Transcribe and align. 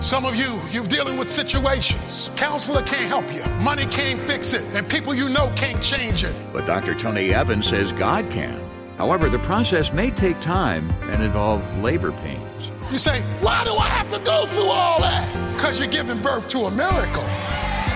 Some 0.00 0.24
of 0.24 0.34
you, 0.34 0.58
you're 0.70 0.86
dealing 0.86 1.18
with 1.18 1.28
situations. 1.28 2.30
Counselor 2.34 2.80
can't 2.82 3.06
help 3.08 3.34
you. 3.34 3.44
Money 3.62 3.84
can't 3.84 4.18
fix 4.18 4.54
it. 4.54 4.64
And 4.74 4.88
people 4.88 5.14
you 5.14 5.28
know 5.28 5.52
can't 5.54 5.82
change 5.82 6.24
it. 6.24 6.34
But 6.54 6.64
Dr. 6.64 6.94
Tony 6.94 7.34
Evans 7.34 7.68
says 7.68 7.92
God 7.92 8.30
can. 8.30 8.64
However, 8.96 9.28
the 9.28 9.38
process 9.40 9.92
may 9.92 10.10
take 10.10 10.40
time 10.40 10.90
and 11.02 11.22
involve 11.22 11.62
labor 11.80 12.12
pains. 12.12 12.70
You 12.90 12.98
say, 12.98 13.20
why 13.40 13.62
do 13.64 13.74
I 13.74 13.88
have 13.88 14.10
to 14.10 14.18
go 14.20 14.46
through 14.46 14.70
all 14.70 15.02
that? 15.02 15.54
Because 15.54 15.78
you're 15.78 15.88
giving 15.88 16.22
birth 16.22 16.48
to 16.48 16.60
a 16.60 16.70
miracle. 16.70 17.28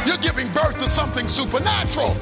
You're 0.07 0.18
giving 0.18 0.52
birth 0.52 0.77
to 0.79 0.89
something 0.91 1.27
supernatural. 1.27 2.16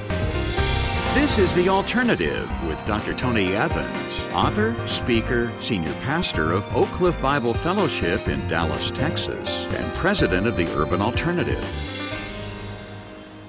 This 1.14 1.36
is 1.36 1.54
The 1.54 1.68
Alternative 1.68 2.48
with 2.64 2.82
Dr. 2.86 3.12
Tony 3.12 3.54
Evans, 3.54 4.24
author, 4.32 4.74
speaker, 4.88 5.52
senior 5.60 5.92
pastor 6.00 6.52
of 6.52 6.64
Oak 6.74 6.88
Cliff 6.88 7.20
Bible 7.20 7.52
Fellowship 7.52 8.28
in 8.28 8.48
Dallas, 8.48 8.90
Texas, 8.90 9.66
and 9.66 9.94
president 9.94 10.46
of 10.46 10.56
the 10.56 10.74
Urban 10.74 11.02
Alternative. 11.02 11.62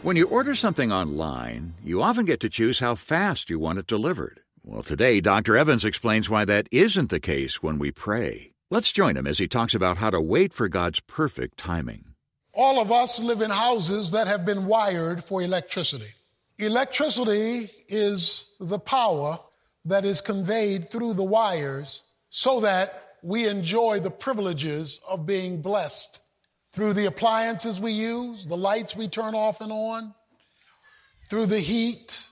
When 0.02 0.18
you 0.18 0.28
order 0.28 0.56
something 0.56 0.92
online, 0.92 1.76
you 1.82 2.04
often 2.04 2.26
get 2.26 2.42
to 2.42 2.50
choose 2.50 2.80
how 2.80 2.96
fast 2.96 3.50
you 3.50 3.60
want 3.60 3.80
it 3.80 3.88
delivered. 3.88 4.42
Well, 4.66 4.84
today, 4.84 5.22
Dr. 5.22 5.56
Evans 5.56 5.86
explains 5.86 6.30
why 6.30 6.44
that 6.44 6.68
isn't 6.70 7.12
the 7.12 7.22
case 7.22 7.64
when 7.64 7.80
we 7.80 7.92
pray. 7.92 8.52
Let's 8.72 8.92
join 8.92 9.16
him 9.16 9.26
as 9.26 9.38
he 9.38 9.48
talks 9.48 9.73
about 9.73 10.00
how 10.00 10.09
to 10.09 10.20
wait 10.20 10.52
for 10.52 10.68
God's 10.68 11.00
perfect 11.00 11.59
timing. 11.59 12.08
All 12.54 12.82
of 12.82 12.92
us 12.92 13.22
live 13.22 13.40
in 13.40 13.52
houses 13.52 14.12
that 14.12 14.28
have 14.28 14.45
been 14.45 14.66
wired 14.66 15.23
for 15.23 15.42
electricity. 15.42 16.14
Electricity 16.66 17.70
is 17.90 18.45
the 18.59 18.80
power 18.80 19.38
that 19.85 20.05
is 20.05 20.22
conveyed 20.22 20.88
through 20.88 21.13
the 21.13 21.23
wires 21.23 22.03
so 22.30 22.62
that 22.62 23.16
we 23.22 23.49
enjoy 23.49 23.99
the 23.99 24.09
privileges 24.12 25.02
of 25.09 25.26
being 25.26 25.62
blessed 25.62 26.22
through 26.72 26.94
the 26.94 27.05
appliances 27.05 27.81
we 27.81 27.91
use, 27.91 28.45
the 28.45 28.55
lights 28.55 28.95
we 28.95 29.09
turn 29.09 29.36
off 29.36 29.59
and 29.59 29.72
on, 29.73 30.14
through 31.30 31.45
the 31.47 31.59
heat, 31.59 32.28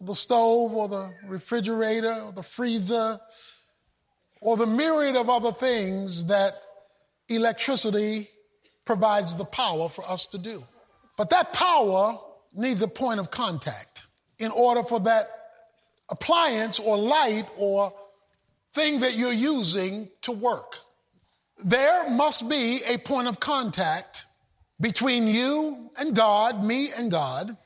the 0.00 0.14
stove 0.14 0.72
or 0.72 0.88
the 0.88 1.12
refrigerator 1.26 2.22
or 2.26 2.32
the 2.32 2.42
freezer, 2.42 3.18
or 4.40 4.56
the 4.56 4.66
myriad 4.66 5.14
of 5.14 5.30
other 5.30 5.52
things 5.52 6.24
that 6.26 6.54
electricity 7.28 8.28
provides 8.84 9.36
the 9.36 9.44
power 9.44 9.88
for 9.88 10.04
us 10.10 10.26
to 10.26 10.38
do. 10.38 10.62
But 11.16 11.30
that 11.30 11.52
power 11.52 12.18
needs 12.54 12.82
a 12.82 12.88
point 12.88 13.20
of 13.20 13.30
contact 13.30 14.06
in 14.38 14.50
order 14.50 14.82
for 14.82 15.00
that 15.00 15.28
appliance 16.08 16.78
or 16.78 16.96
light 16.96 17.46
or 17.56 17.92
thing 18.72 19.00
that 19.00 19.16
you're 19.16 19.32
using 19.32 20.08
to 20.22 20.32
work. 20.32 20.78
There 21.64 22.10
must 22.10 22.48
be 22.48 22.80
a 22.88 22.98
point 22.98 23.28
of 23.28 23.38
contact 23.40 24.26
between 24.80 25.26
you 25.28 25.90
and 25.98 26.14
God, 26.14 26.64
me 26.64 26.90
and 26.92 27.10
God, 27.10 27.56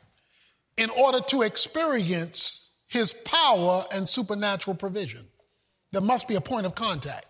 in 0.76 0.90
order 0.90 1.20
to 1.28 1.42
experience 1.42 2.70
his 2.88 3.12
power 3.12 3.84
and 3.92 4.08
supernatural 4.08 4.76
provision. 4.76 5.26
There 5.90 6.02
must 6.02 6.28
be 6.28 6.34
a 6.34 6.40
point 6.40 6.66
of 6.66 6.74
contact. 6.74 7.26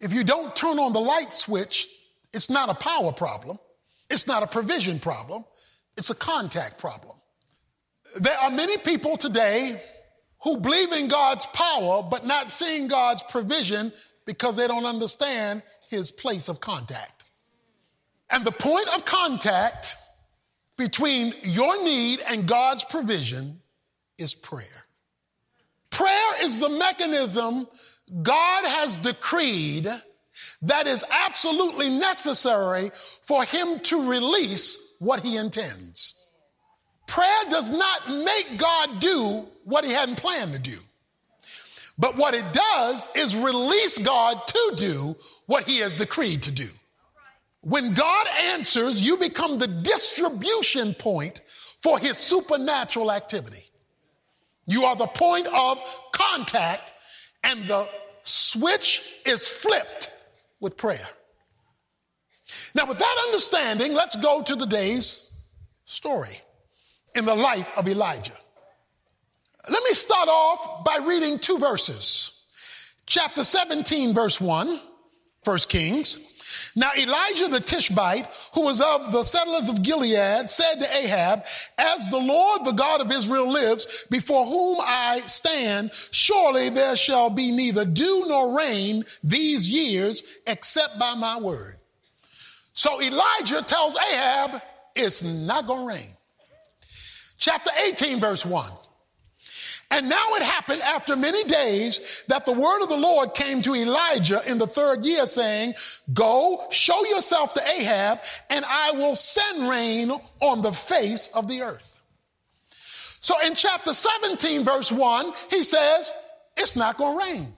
If 0.00 0.12
you 0.12 0.24
don't 0.24 0.54
turn 0.56 0.78
on 0.78 0.92
the 0.92 1.00
light 1.00 1.32
switch, 1.32 1.88
it's 2.32 2.50
not 2.50 2.68
a 2.68 2.74
power 2.74 3.12
problem. 3.12 3.58
It's 4.10 4.26
not 4.26 4.42
a 4.42 4.46
provision 4.46 4.98
problem. 4.98 5.44
It's 5.96 6.10
a 6.10 6.14
contact 6.14 6.78
problem. 6.78 7.16
There 8.16 8.36
are 8.38 8.50
many 8.50 8.76
people 8.78 9.16
today 9.16 9.80
who 10.42 10.58
believe 10.58 10.92
in 10.92 11.08
God's 11.08 11.46
power, 11.46 12.02
but 12.02 12.26
not 12.26 12.50
seeing 12.50 12.86
God's 12.86 13.22
provision 13.24 13.92
because 14.24 14.56
they 14.56 14.68
don't 14.68 14.86
understand 14.86 15.62
his 15.88 16.10
place 16.10 16.48
of 16.48 16.60
contact. 16.60 17.24
And 18.30 18.44
the 18.44 18.52
point 18.52 18.88
of 18.88 19.04
contact 19.04 19.96
between 20.76 21.34
your 21.42 21.82
need 21.82 22.22
and 22.28 22.46
God's 22.46 22.84
provision 22.84 23.60
is 24.18 24.34
prayer. 24.34 24.84
Prayer 25.90 26.42
is 26.42 26.58
the 26.58 26.70
mechanism 26.70 27.68
God 28.22 28.64
has 28.66 28.96
decreed 28.96 29.88
that 30.62 30.86
is 30.86 31.04
absolutely 31.10 31.90
necessary 31.90 32.90
for 33.22 33.44
him 33.44 33.78
to 33.80 34.10
release 34.10 34.93
what 35.04 35.20
he 35.20 35.36
intends. 35.36 36.14
Prayer 37.06 37.44
does 37.50 37.70
not 37.70 38.08
make 38.08 38.58
God 38.58 39.00
do 39.00 39.46
what 39.64 39.84
he 39.84 39.92
hadn't 39.92 40.16
planned 40.16 40.54
to 40.54 40.58
do. 40.58 40.78
But 41.98 42.16
what 42.16 42.34
it 42.34 42.44
does 42.52 43.08
is 43.14 43.36
release 43.36 43.98
God 43.98 44.46
to 44.46 44.72
do 44.76 45.16
what 45.46 45.64
he 45.64 45.78
has 45.78 45.94
decreed 45.94 46.42
to 46.44 46.50
do. 46.50 46.68
When 47.60 47.94
God 47.94 48.26
answers, 48.52 49.00
you 49.00 49.16
become 49.16 49.58
the 49.58 49.68
distribution 49.68 50.94
point 50.94 51.40
for 51.80 51.98
his 51.98 52.18
supernatural 52.18 53.12
activity. 53.12 53.70
You 54.66 54.84
are 54.84 54.96
the 54.96 55.06
point 55.06 55.46
of 55.46 55.78
contact, 56.12 56.92
and 57.42 57.68
the 57.68 57.88
switch 58.22 59.02
is 59.24 59.46
flipped 59.46 60.10
with 60.60 60.76
prayer. 60.76 61.08
Now, 62.74 62.86
with 62.86 62.98
that 62.98 63.16
understanding, 63.26 63.92
let's 63.92 64.16
go 64.16 64.42
to 64.42 64.56
the 64.56 64.66
day's 64.66 65.32
story 65.84 66.38
in 67.14 67.24
the 67.24 67.34
life 67.34 67.68
of 67.76 67.88
Elijah. 67.88 68.32
Let 69.68 69.82
me 69.82 69.94
start 69.94 70.28
off 70.28 70.84
by 70.84 70.98
reading 71.06 71.38
two 71.38 71.58
verses. 71.58 72.42
Chapter 73.06 73.44
17, 73.44 74.14
verse 74.14 74.40
1, 74.40 74.80
1 75.44 75.58
Kings. 75.68 76.18
Now 76.76 76.90
Elijah 76.96 77.48
the 77.48 77.60
Tishbite, 77.60 78.26
who 78.54 78.62
was 78.62 78.80
of 78.80 79.12
the 79.12 79.24
settlers 79.24 79.68
of 79.68 79.82
Gilead, 79.82 80.50
said 80.50 80.76
to 80.76 80.96
Ahab, 80.96 81.44
as 81.78 82.08
the 82.10 82.18
Lord, 82.18 82.64
the 82.64 82.72
God 82.72 83.00
of 83.00 83.10
Israel 83.10 83.50
lives, 83.50 84.06
before 84.10 84.44
whom 84.44 84.78
I 84.80 85.22
stand, 85.26 85.92
surely 86.10 86.68
there 86.70 86.96
shall 86.96 87.30
be 87.30 87.50
neither 87.52 87.84
dew 87.84 88.24
nor 88.26 88.56
rain 88.56 89.04
these 89.22 89.68
years 89.68 90.22
except 90.46 90.98
by 90.98 91.14
my 91.14 91.38
word. 91.40 91.78
So 92.74 93.00
Elijah 93.00 93.62
tells 93.62 93.96
Ahab, 93.96 94.60
it's 94.94 95.22
not 95.22 95.66
going 95.66 95.80
to 95.80 95.86
rain. 95.86 96.10
Chapter 97.38 97.70
18, 97.86 98.20
verse 98.20 98.44
1. 98.44 98.70
And 99.90 100.08
now 100.08 100.34
it 100.34 100.42
happened 100.42 100.82
after 100.82 101.14
many 101.14 101.44
days 101.44 102.22
that 102.26 102.44
the 102.44 102.52
word 102.52 102.82
of 102.82 102.88
the 102.88 102.96
Lord 102.96 103.34
came 103.34 103.62
to 103.62 103.76
Elijah 103.76 104.42
in 104.50 104.58
the 104.58 104.66
third 104.66 105.04
year 105.04 105.26
saying, 105.26 105.74
go 106.12 106.66
show 106.70 107.04
yourself 107.06 107.54
to 107.54 107.62
Ahab 107.62 108.20
and 108.50 108.64
I 108.64 108.90
will 108.92 109.14
send 109.14 109.68
rain 109.68 110.10
on 110.40 110.62
the 110.62 110.72
face 110.72 111.28
of 111.28 111.46
the 111.46 111.62
earth. 111.62 112.00
So 113.20 113.34
in 113.46 113.54
chapter 113.54 113.94
17 113.94 114.64
verse 114.64 114.90
1, 114.90 115.32
he 115.50 115.62
says, 115.62 116.12
it's 116.56 116.74
not 116.74 116.98
going 116.98 117.18
to 117.18 117.24
rain. 117.24 117.54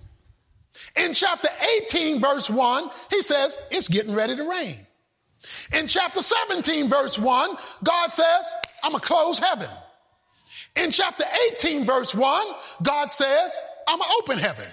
In 0.96 1.14
chapter 1.14 1.48
18 1.84 2.20
verse 2.20 2.50
1, 2.50 2.90
he 3.10 3.22
says, 3.22 3.56
it's 3.70 3.88
getting 3.88 4.14
ready 4.14 4.36
to 4.36 4.48
rain. 4.48 4.85
In 5.78 5.86
chapter 5.86 6.22
17 6.22 6.88
verse 6.88 7.18
1, 7.18 7.56
God 7.84 8.08
says, 8.08 8.52
I'm 8.82 8.92
going 8.92 9.00
to 9.00 9.06
close 9.06 9.38
heaven. 9.38 9.68
In 10.76 10.90
chapter 10.90 11.24
18, 11.54 11.84
verse 11.84 12.14
1, 12.14 12.46
God 12.82 13.10
says, 13.10 13.56
I'm 13.88 13.98
going 13.98 14.10
to 14.10 14.16
open 14.18 14.38
heaven. 14.38 14.66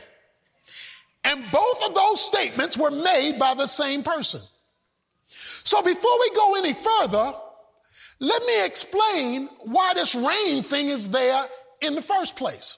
And 1.23 1.45
both 1.51 1.84
of 1.88 1.95
those 1.95 2.22
statements 2.22 2.78
were 2.78 2.91
made 2.91 3.39
by 3.39 3.53
the 3.53 3.67
same 3.67 4.03
person. 4.03 4.41
So 5.28 5.81
before 5.81 6.19
we 6.19 6.29
go 6.35 6.56
any 6.56 6.73
further, 6.73 7.34
let 8.19 8.44
me 8.44 8.66
explain 8.66 9.50
why 9.66 9.94
this 9.95 10.16
rain 10.16 10.63
thing 10.63 10.90
is 10.90 11.09
there 11.09 11.45
in 11.81 11.95
the 11.95 12.01
first 12.01 12.35
place. 12.35 12.78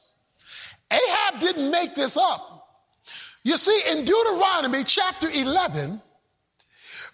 Ahab 0.92 1.40
didn't 1.40 1.72
make 1.72 1.96
this 1.96 2.18
up. 2.18 2.68
You 3.44 3.58
see, 3.58 3.80
in 3.92 4.06
Deuteronomy 4.06 4.84
chapter 4.84 5.30
11, 5.30 6.02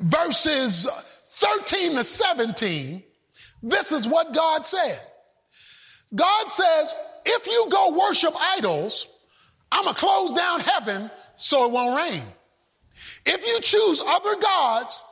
verses 0.02 0.88
13 1.36 1.96
to 1.96 2.04
17, 2.04 3.04
this 3.64 3.92
is 3.92 4.08
what 4.08 4.34
God 4.34 4.66
said. 4.66 5.00
God 6.14 6.50
says, 6.50 6.96
if 7.26 7.48
you 7.48 7.68
go 7.70 7.98
worship 8.08 8.34
idols, 8.36 9.08
I'm 9.72 9.86
going 9.86 9.96
to 9.96 10.00
close 10.00 10.34
down 10.34 10.60
heaven 10.60 11.10
so 11.38 11.66
it 11.66 11.72
won't 11.72 11.98
rain. 11.98 12.24
If 13.26 13.48
you 13.48 13.60
choose 13.62 14.04
other 14.06 14.36
gods, 14.36 15.04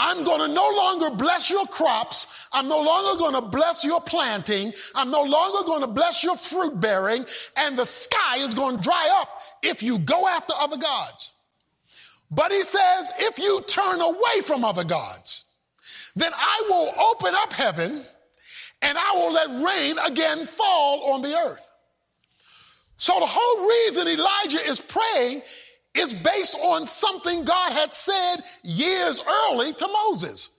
I'm 0.00 0.24
going 0.24 0.40
to 0.40 0.48
no 0.48 0.70
longer 0.76 1.10
bless 1.10 1.50
your 1.50 1.66
crops. 1.66 2.48
I'm 2.52 2.68
no 2.68 2.80
longer 2.80 3.18
going 3.18 3.34
to 3.34 3.42
bless 3.42 3.84
your 3.84 4.00
planting. 4.00 4.72
I'm 4.94 5.10
no 5.10 5.22
longer 5.22 5.66
going 5.66 5.80
to 5.80 5.88
bless 5.88 6.22
your 6.22 6.36
fruit 6.36 6.80
bearing. 6.80 7.26
And 7.56 7.78
the 7.78 7.84
sky 7.84 8.38
is 8.38 8.54
going 8.54 8.76
to 8.76 8.82
dry 8.82 9.08
up 9.20 9.40
if 9.62 9.82
you 9.82 9.98
go 9.98 10.26
after 10.28 10.54
other 10.56 10.76
gods. 10.76 11.32
But 12.30 12.52
he 12.52 12.62
says, 12.62 13.12
if 13.18 13.38
you 13.38 13.60
turn 13.66 14.00
away 14.00 14.42
from 14.44 14.64
other 14.64 14.84
gods, 14.84 15.44
then 16.14 16.32
I 16.34 16.64
will 16.68 16.94
open 17.12 17.34
up 17.34 17.52
heaven 17.52 18.04
and 18.82 18.98
I 18.98 19.12
will 19.14 19.32
let 19.32 19.64
rain 19.64 19.98
again 19.98 20.46
fall 20.46 21.14
on 21.14 21.22
the 21.22 21.34
earth. 21.34 21.64
So 22.96 23.18
the 23.18 23.26
whole 23.26 23.68
reason 23.68 24.08
Elijah 24.08 24.70
is 24.70 24.80
praying 24.80 25.42
is 25.94 26.12
based 26.12 26.56
on 26.56 26.86
something 26.86 27.44
God 27.44 27.72
had 27.72 27.94
said 27.94 28.36
years 28.62 29.22
early 29.26 29.72
to 29.72 29.88
Moses. 29.88 30.50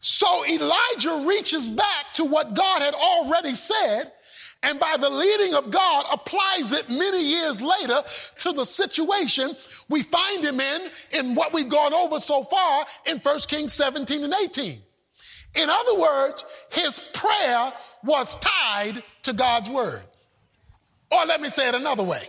So 0.00 0.44
Elijah 0.46 1.24
reaches 1.26 1.68
back 1.68 2.06
to 2.14 2.24
what 2.24 2.54
God 2.54 2.82
had 2.82 2.94
already 2.94 3.54
said 3.54 4.12
and 4.64 4.80
by 4.80 4.96
the 4.98 5.10
leading 5.10 5.54
of 5.54 5.70
God 5.70 6.06
applies 6.10 6.72
it 6.72 6.88
many 6.88 7.22
years 7.22 7.60
later 7.60 8.02
to 8.38 8.52
the 8.52 8.64
situation 8.64 9.54
we 9.88 10.02
find 10.02 10.44
him 10.44 10.58
in 10.58 10.80
in 11.12 11.34
what 11.34 11.52
we've 11.52 11.68
gone 11.68 11.92
over 11.92 12.18
so 12.18 12.44
far 12.44 12.86
in 13.06 13.18
1 13.18 13.40
Kings 13.40 13.74
17 13.74 14.24
and 14.24 14.34
18. 14.34 14.80
In 15.56 15.70
other 15.70 16.00
words, 16.00 16.44
his 16.72 16.98
prayer 17.12 17.72
was 18.02 18.34
tied 18.36 19.02
to 19.22 19.32
God's 19.32 19.68
word. 19.70 20.02
Or 21.12 21.24
let 21.26 21.40
me 21.40 21.50
say 21.50 21.68
it 21.68 21.74
another 21.74 22.02
way. 22.02 22.22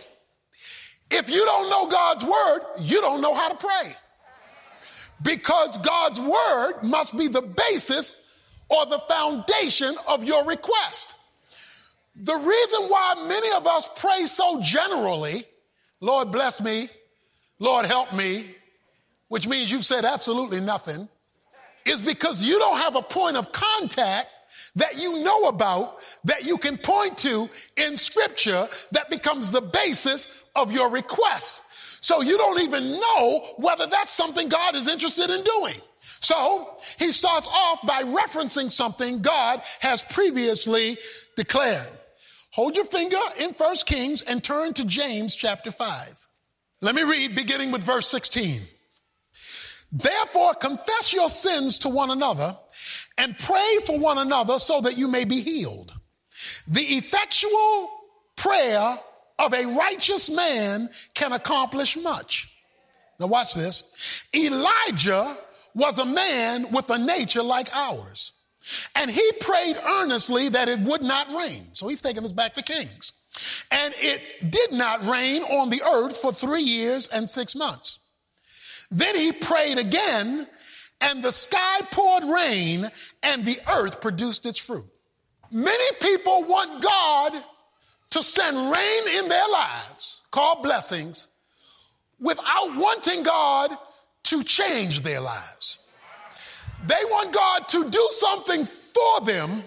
If 1.10 1.28
you 1.30 1.44
don't 1.44 1.70
know 1.70 1.88
God's 1.88 2.24
word, 2.24 2.60
you 2.80 3.00
don't 3.00 3.20
know 3.20 3.34
how 3.34 3.48
to 3.48 3.56
pray. 3.56 3.96
Because 5.22 5.78
God's 5.78 6.20
word 6.20 6.82
must 6.82 7.16
be 7.16 7.26
the 7.28 7.42
basis 7.42 8.12
or 8.68 8.84
the 8.86 9.00
foundation 9.08 9.96
of 10.06 10.22
your 10.22 10.44
request. 10.44 11.15
The 12.18 12.34
reason 12.34 12.88
why 12.88 13.26
many 13.28 13.48
of 13.56 13.66
us 13.66 13.88
pray 13.96 14.26
so 14.26 14.60
generally, 14.62 15.44
Lord 16.00 16.32
bless 16.32 16.62
me, 16.62 16.88
Lord 17.58 17.84
help 17.84 18.12
me, 18.14 18.54
which 19.28 19.46
means 19.46 19.70
you've 19.70 19.84
said 19.84 20.04
absolutely 20.04 20.60
nothing, 20.60 21.08
is 21.84 22.00
because 22.00 22.42
you 22.42 22.58
don't 22.58 22.78
have 22.78 22.96
a 22.96 23.02
point 23.02 23.36
of 23.36 23.52
contact 23.52 24.28
that 24.76 24.98
you 24.98 25.22
know 25.22 25.44
about 25.48 25.98
that 26.24 26.44
you 26.44 26.56
can 26.56 26.78
point 26.78 27.18
to 27.18 27.50
in 27.76 27.96
scripture 27.96 28.68
that 28.92 29.10
becomes 29.10 29.50
the 29.50 29.60
basis 29.60 30.44
of 30.54 30.72
your 30.72 30.90
request. 30.90 31.62
So 32.02 32.22
you 32.22 32.38
don't 32.38 32.60
even 32.60 32.92
know 32.92 33.54
whether 33.56 33.86
that's 33.86 34.12
something 34.12 34.48
God 34.48 34.74
is 34.74 34.88
interested 34.88 35.28
in 35.28 35.44
doing. 35.44 35.76
So 36.00 36.78
he 36.98 37.12
starts 37.12 37.48
off 37.48 37.80
by 37.86 38.04
referencing 38.04 38.70
something 38.70 39.20
God 39.20 39.62
has 39.80 40.02
previously 40.02 40.96
declared. 41.36 41.88
Hold 42.56 42.74
your 42.74 42.86
finger 42.86 43.18
in 43.38 43.50
1 43.50 43.76
Kings 43.84 44.22
and 44.22 44.42
turn 44.42 44.72
to 44.72 44.84
James 44.86 45.36
chapter 45.36 45.70
5. 45.70 46.26
Let 46.80 46.94
me 46.94 47.02
read 47.02 47.36
beginning 47.36 47.70
with 47.70 47.82
verse 47.82 48.08
16. 48.08 48.62
Therefore 49.92 50.54
confess 50.54 51.12
your 51.12 51.28
sins 51.28 51.76
to 51.80 51.90
one 51.90 52.10
another 52.10 52.56
and 53.18 53.38
pray 53.38 53.76
for 53.84 53.98
one 53.98 54.16
another 54.16 54.58
so 54.58 54.80
that 54.80 54.96
you 54.96 55.06
may 55.06 55.26
be 55.26 55.42
healed. 55.42 55.92
The 56.66 56.80
effectual 56.80 57.90
prayer 58.36 59.00
of 59.38 59.52
a 59.52 59.66
righteous 59.66 60.30
man 60.30 60.88
can 61.12 61.34
accomplish 61.34 61.98
much. 61.98 62.50
Now 63.20 63.26
watch 63.26 63.52
this. 63.52 63.82
Elijah 64.34 65.36
was 65.74 65.98
a 65.98 66.06
man 66.06 66.72
with 66.72 66.88
a 66.88 66.96
nature 66.96 67.42
like 67.42 67.68
ours. 67.74 68.32
And 68.94 69.10
he 69.10 69.32
prayed 69.40 69.76
earnestly 69.76 70.48
that 70.50 70.68
it 70.68 70.80
would 70.80 71.02
not 71.02 71.28
rain. 71.28 71.68
So 71.72 71.88
he's 71.88 72.00
taking 72.00 72.24
us 72.24 72.32
back 72.32 72.54
to 72.54 72.62
Kings. 72.62 73.12
And 73.70 73.94
it 73.98 74.50
did 74.50 74.72
not 74.72 75.06
rain 75.06 75.42
on 75.42 75.70
the 75.70 75.82
earth 75.82 76.16
for 76.16 76.32
three 76.32 76.62
years 76.62 77.06
and 77.08 77.28
six 77.28 77.54
months. 77.54 77.98
Then 78.90 79.16
he 79.16 79.32
prayed 79.32 79.78
again, 79.78 80.46
and 81.00 81.22
the 81.22 81.32
sky 81.32 81.80
poured 81.90 82.24
rain, 82.24 82.90
and 83.22 83.44
the 83.44 83.60
earth 83.68 84.00
produced 84.00 84.46
its 84.46 84.58
fruit. 84.58 84.86
Many 85.50 85.94
people 86.00 86.44
want 86.44 86.82
God 86.82 87.44
to 88.10 88.22
send 88.22 88.56
rain 88.56 89.18
in 89.18 89.28
their 89.28 89.48
lives, 89.48 90.20
called 90.30 90.62
blessings, 90.62 91.28
without 92.20 92.76
wanting 92.76 93.22
God 93.22 93.70
to 94.24 94.42
change 94.42 95.02
their 95.02 95.20
lives. 95.20 95.80
They 96.84 97.04
want 97.10 97.32
God 97.32 97.68
to 97.68 97.90
do 97.90 98.08
something 98.12 98.64
for 98.64 99.20
them 99.22 99.62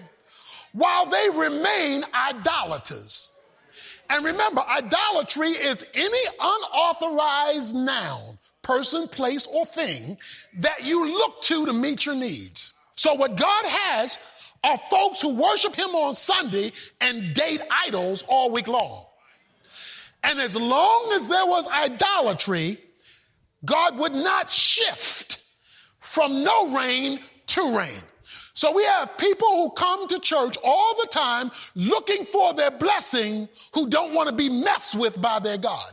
while 0.72 1.06
they 1.06 1.28
remain 1.34 2.04
idolaters. 2.14 3.28
And 4.08 4.24
remember, 4.24 4.62
idolatry 4.68 5.50
is 5.50 5.86
any 5.94 6.18
unauthorized 6.40 7.76
noun, 7.76 8.38
person, 8.62 9.06
place, 9.08 9.46
or 9.46 9.66
thing 9.66 10.18
that 10.58 10.84
you 10.84 11.06
look 11.06 11.42
to 11.42 11.66
to 11.66 11.72
meet 11.72 12.06
your 12.06 12.16
needs. 12.16 12.72
So 12.96 13.14
what 13.14 13.36
God 13.36 13.64
has 13.66 14.18
are 14.64 14.78
folks 14.90 15.20
who 15.20 15.34
worship 15.34 15.74
him 15.74 15.90
on 15.90 16.14
Sunday 16.14 16.72
and 17.00 17.34
date 17.34 17.62
idols 17.86 18.22
all 18.28 18.50
week 18.50 18.68
long. 18.68 19.06
And 20.22 20.38
as 20.38 20.54
long 20.54 21.12
as 21.14 21.26
there 21.26 21.46
was 21.46 21.66
idolatry, 21.68 22.78
God 23.64 23.98
would 23.98 24.12
not 24.12 24.50
shift 24.50 25.39
from 26.10 26.42
no 26.42 26.74
rain 26.76 27.20
to 27.46 27.76
rain. 27.76 28.02
So 28.54 28.72
we 28.72 28.84
have 28.84 29.16
people 29.16 29.46
who 29.46 29.70
come 29.70 30.08
to 30.08 30.18
church 30.18 30.56
all 30.64 30.96
the 31.00 31.06
time 31.06 31.52
looking 31.76 32.24
for 32.24 32.52
their 32.52 32.72
blessing 32.72 33.48
who 33.74 33.88
don't 33.88 34.12
want 34.12 34.28
to 34.28 34.34
be 34.34 34.48
messed 34.48 34.96
with 34.96 35.22
by 35.22 35.38
their 35.38 35.56
God. 35.56 35.92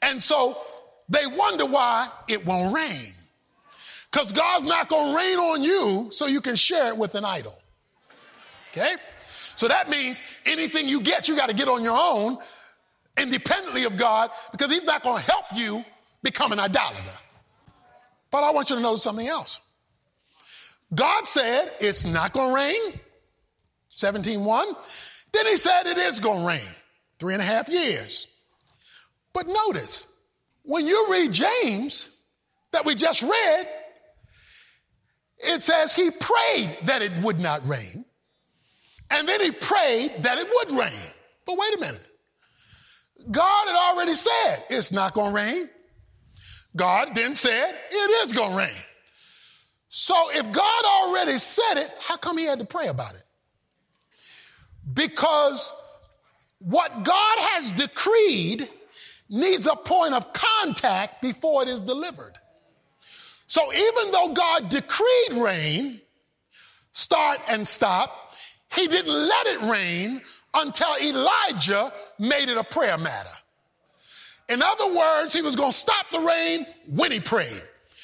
And 0.00 0.22
so 0.22 0.56
they 1.10 1.26
wonder 1.26 1.66
why 1.66 2.08
it 2.26 2.46
won't 2.46 2.74
rain. 2.74 3.12
Because 4.10 4.32
God's 4.32 4.64
not 4.64 4.88
going 4.88 5.12
to 5.12 5.16
rain 5.16 5.38
on 5.38 5.62
you 5.62 6.08
so 6.10 6.26
you 6.26 6.40
can 6.40 6.56
share 6.56 6.88
it 6.88 6.96
with 6.96 7.14
an 7.14 7.24
idol. 7.26 7.58
Okay? 8.70 8.94
So 9.20 9.68
that 9.68 9.90
means 9.90 10.22
anything 10.46 10.88
you 10.88 11.02
get, 11.02 11.28
you 11.28 11.36
got 11.36 11.50
to 11.50 11.54
get 11.54 11.68
on 11.68 11.84
your 11.84 11.98
own 11.98 12.38
independently 13.18 13.84
of 13.84 13.98
God 13.98 14.30
because 14.52 14.72
He's 14.72 14.84
not 14.84 15.02
going 15.02 15.22
to 15.22 15.30
help 15.30 15.44
you 15.54 15.84
become 16.22 16.52
an 16.52 16.58
idolater. 16.58 17.18
But 18.30 18.44
I 18.44 18.50
want 18.50 18.70
you 18.70 18.76
to 18.76 18.82
notice 18.82 19.02
something 19.02 19.26
else. 19.26 19.60
God 20.94 21.26
said 21.26 21.72
it's 21.80 22.04
not 22.04 22.32
going 22.32 22.48
to 22.48 22.54
rain, 22.54 23.00
17.1. 23.96 24.74
Then 25.32 25.46
he 25.46 25.56
said 25.56 25.86
it 25.86 25.98
is 25.98 26.18
going 26.18 26.40
to 26.40 26.46
rain, 26.46 26.74
three 27.18 27.34
and 27.34 27.42
a 27.42 27.46
half 27.46 27.68
years. 27.68 28.26
But 29.32 29.46
notice, 29.46 30.08
when 30.62 30.86
you 30.86 31.06
read 31.10 31.32
James 31.32 32.08
that 32.72 32.84
we 32.84 32.94
just 32.94 33.22
read, 33.22 33.64
it 35.38 35.62
says 35.62 35.92
he 35.92 36.10
prayed 36.10 36.78
that 36.84 37.02
it 37.02 37.12
would 37.22 37.38
not 37.38 37.66
rain. 37.66 38.04
And 39.10 39.28
then 39.28 39.40
he 39.40 39.50
prayed 39.50 40.22
that 40.22 40.38
it 40.38 40.48
would 40.52 40.78
rain. 40.78 41.10
But 41.46 41.56
wait 41.58 41.74
a 41.74 41.80
minute. 41.80 42.06
God 43.30 43.68
had 43.68 43.76
already 43.76 44.14
said 44.14 44.64
it's 44.70 44.92
not 44.92 45.14
going 45.14 45.30
to 45.30 45.34
rain. 45.34 45.70
God 46.76 47.14
then 47.14 47.36
said, 47.36 47.74
it 47.90 48.24
is 48.24 48.32
going 48.32 48.52
to 48.52 48.56
rain. 48.56 48.84
So 49.88 50.14
if 50.32 50.50
God 50.52 50.84
already 50.84 51.38
said 51.38 51.82
it, 51.82 51.90
how 52.00 52.16
come 52.16 52.38
he 52.38 52.44
had 52.44 52.60
to 52.60 52.64
pray 52.64 52.86
about 52.86 53.14
it? 53.14 53.24
Because 54.92 55.72
what 56.60 57.04
God 57.04 57.38
has 57.38 57.72
decreed 57.72 58.68
needs 59.28 59.66
a 59.66 59.76
point 59.76 60.14
of 60.14 60.32
contact 60.32 61.22
before 61.22 61.62
it 61.62 61.68
is 61.68 61.80
delivered. 61.80 62.34
So 63.46 63.72
even 63.72 64.10
though 64.12 64.28
God 64.28 64.68
decreed 64.68 65.32
rain, 65.32 66.00
start 66.92 67.40
and 67.48 67.66
stop, 67.66 68.34
he 68.74 68.86
didn't 68.86 69.12
let 69.12 69.46
it 69.48 69.62
rain 69.62 70.22
until 70.54 70.96
Elijah 71.02 71.92
made 72.18 72.48
it 72.48 72.56
a 72.56 72.64
prayer 72.64 72.98
matter. 72.98 73.30
In 74.50 74.62
other 74.62 74.94
words, 74.94 75.32
he 75.32 75.42
was 75.42 75.56
going 75.56 75.72
to 75.72 75.76
stop 75.76 76.10
the 76.10 76.20
rain 76.20 76.66
when 76.88 77.12
he 77.12 77.20
prayed. 77.20 77.62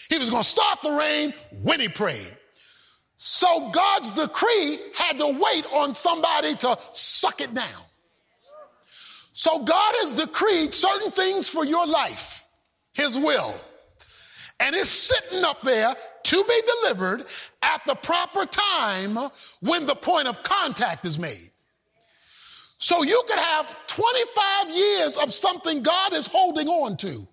He 0.08 0.18
was 0.18 0.30
going 0.30 0.42
to 0.42 0.48
start 0.48 0.80
the 0.82 0.92
rain 0.92 1.34
when 1.62 1.80
he 1.80 1.88
prayed. 1.88 2.36
So 3.16 3.70
God's 3.70 4.12
decree 4.12 4.78
had 4.94 5.18
to 5.18 5.38
wait 5.40 5.66
on 5.72 5.94
somebody 5.94 6.54
to 6.56 6.78
suck 6.92 7.40
it 7.40 7.52
down. 7.52 7.82
So 9.32 9.64
God 9.64 9.94
has 10.00 10.14
decreed 10.14 10.72
certain 10.72 11.10
things 11.10 11.48
for 11.48 11.64
your 11.64 11.86
life, 11.86 12.46
his 12.94 13.18
will. 13.18 13.54
And 14.60 14.74
it's 14.74 14.88
sitting 14.88 15.44
up 15.44 15.60
there 15.62 15.94
to 16.22 16.44
be 16.44 16.62
delivered 16.82 17.26
at 17.62 17.82
the 17.86 17.94
proper 17.96 18.46
time 18.46 19.18
when 19.60 19.86
the 19.86 19.94
point 19.94 20.28
of 20.28 20.42
contact 20.42 21.04
is 21.04 21.18
made. 21.18 21.50
So 22.78 23.02
you 23.02 23.22
could 23.26 23.38
have 23.38 23.74
25 23.86 24.70
years 24.70 25.16
of 25.16 25.32
something 25.32 25.82
God 25.82 26.12
is 26.12 26.26
holding 26.26 26.68
on 26.68 26.96
to 26.98 27.26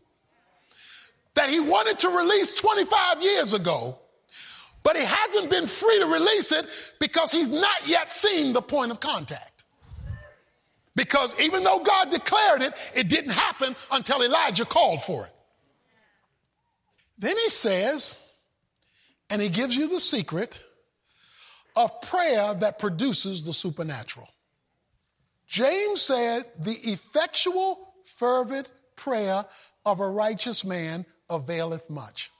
that 1.33 1.49
he 1.49 1.59
wanted 1.59 1.99
to 1.99 2.09
release 2.09 2.53
25 2.53 3.21
years 3.21 3.53
ago, 3.53 3.97
but 4.83 4.95
he 4.95 5.03
hasn't 5.03 5.49
been 5.49 5.67
free 5.67 5.99
to 5.99 6.05
release 6.05 6.51
it 6.51 6.67
because 6.99 7.31
he's 7.31 7.49
not 7.49 7.87
yet 7.87 8.11
seen 8.11 8.53
the 8.53 8.61
point 8.61 8.91
of 8.91 8.99
contact. 8.99 9.63
Because 10.95 11.39
even 11.41 11.63
though 11.63 11.79
God 11.79 12.11
declared 12.11 12.61
it, 12.61 12.73
it 12.95 13.07
didn't 13.09 13.31
happen 13.31 13.75
until 13.91 14.21
Elijah 14.21 14.65
called 14.65 15.03
for 15.03 15.25
it. 15.25 15.33
Then 17.17 17.35
he 17.35 17.49
says, 17.49 18.15
and 19.29 19.41
he 19.41 19.49
gives 19.49 19.75
you 19.75 19.87
the 19.87 19.99
secret 19.99 20.59
of 21.75 22.01
prayer 22.01 22.53
that 22.53 22.77
produces 22.77 23.43
the 23.43 23.53
supernatural. 23.53 24.29
James 25.53 26.01
said, 26.01 26.45
the 26.57 26.73
effectual, 26.73 27.93
fervent 28.05 28.71
prayer 28.95 29.45
of 29.85 29.99
a 29.99 30.09
righteous 30.09 30.65
man 30.65 31.05
availeth 31.29 31.91
much. 31.91 32.31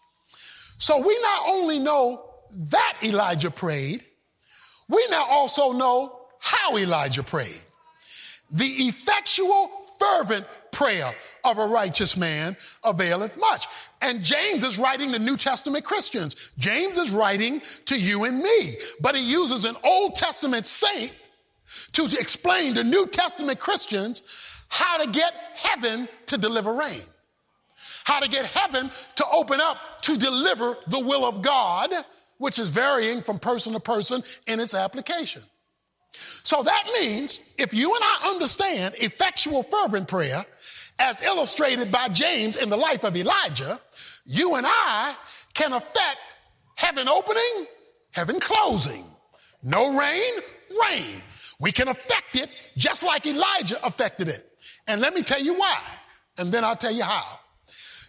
So 0.79 0.98
we 0.98 1.20
not 1.22 1.48
only 1.48 1.77
know 1.77 2.27
that 2.72 2.98
Elijah 3.03 3.51
prayed, 3.51 4.03
we 4.89 5.05
now 5.12 5.27
also 5.29 5.74
know 5.74 6.22
how 6.39 6.75
Elijah 6.75 7.22
prayed. 7.22 7.62
The 8.50 8.65
effectual, 8.65 9.70
fervent 10.00 10.48
prayer 10.72 11.13
of 11.43 11.60
a 11.60 11.67
righteous 11.67 12.17
man 12.17 12.58
availeth 12.84 13.38
much. 13.38 13.67
And 14.01 14.24
James 14.24 14.63
is 14.63 14.79
writing 14.79 15.12
to 15.12 15.20
New 15.20 15.38
Testament 15.38 15.86
Christians. 15.86 16.51
James 16.58 16.98
is 16.98 17.12
writing 17.12 17.62
to 17.86 17.96
you 17.96 18.24
and 18.24 18.41
me, 18.41 18.74
but 19.01 19.15
he 19.15 19.22
uses 19.22 19.65
an 19.65 19.75
Old 19.84 20.15
Testament 20.15 20.65
saint 20.65 21.13
to 21.94 22.06
explain 22.20 22.75
to 22.75 22.84
New 22.84 23.08
Testament 23.08 23.60
Christians 23.60 24.22
how 24.70 24.98
to 24.98 25.10
get 25.10 25.34
heaven 25.56 26.08
to 26.27 26.38
deliver 26.38 26.74
rain. 26.74 27.01
How 28.06 28.20
to 28.20 28.30
get 28.30 28.46
heaven 28.46 28.92
to 29.15 29.25
open 29.32 29.60
up 29.62 30.01
to 30.03 30.18
deliver 30.18 30.75
the 30.88 31.00
will 31.00 31.25
of 31.25 31.42
God, 31.42 31.92
which 32.38 32.60
is 32.60 32.70
varying 32.70 33.22
from 33.22 33.39
person 33.39 33.74
to 33.74 33.80
person 33.80 34.24
in 34.48 34.60
its 34.60 34.74
application. 34.74 35.42
So 36.44 36.62
that 36.63 36.86
means 37.00 37.39
if 37.58 37.74
you 37.74 37.94
and 37.94 38.03
I 38.03 38.30
understand 38.32 38.96
effectual 38.98 39.63
fervent 39.63 40.08
prayer 40.08 40.46
as 41.00 41.22
illustrated 41.22 41.92
by 41.92 42.10
James 42.10 42.58
in 42.58 42.70
the 42.70 42.77
life 42.77 43.03
of 43.03 43.15
Elijah, 43.15 43.80
you 44.25 44.56
and 44.56 44.65
I 44.68 45.15
can 45.53 45.74
affect 45.74 46.20
heaven 46.75 47.08
opening, 47.08 47.68
heaven 48.12 48.39
closing. 48.39 49.06
No 49.63 49.98
rain, 49.98 50.34
rain. 50.82 51.22
We 51.63 51.72
can 51.72 51.88
affect 51.88 52.36
it 52.36 52.50
just 52.75 53.03
like 53.03 53.25
Elijah 53.25 53.84
affected 53.88 54.27
it. 54.27 54.46
And 54.86 55.00
let 55.00 55.13
me 55.13 55.22
tell 55.22 55.41
you 55.41 55.53
why. 55.53 55.79
And 56.38 56.51
then 56.51 56.65
I'll 56.65 56.75
tell 56.75 56.91
you 56.91 57.03
how. 57.05 57.39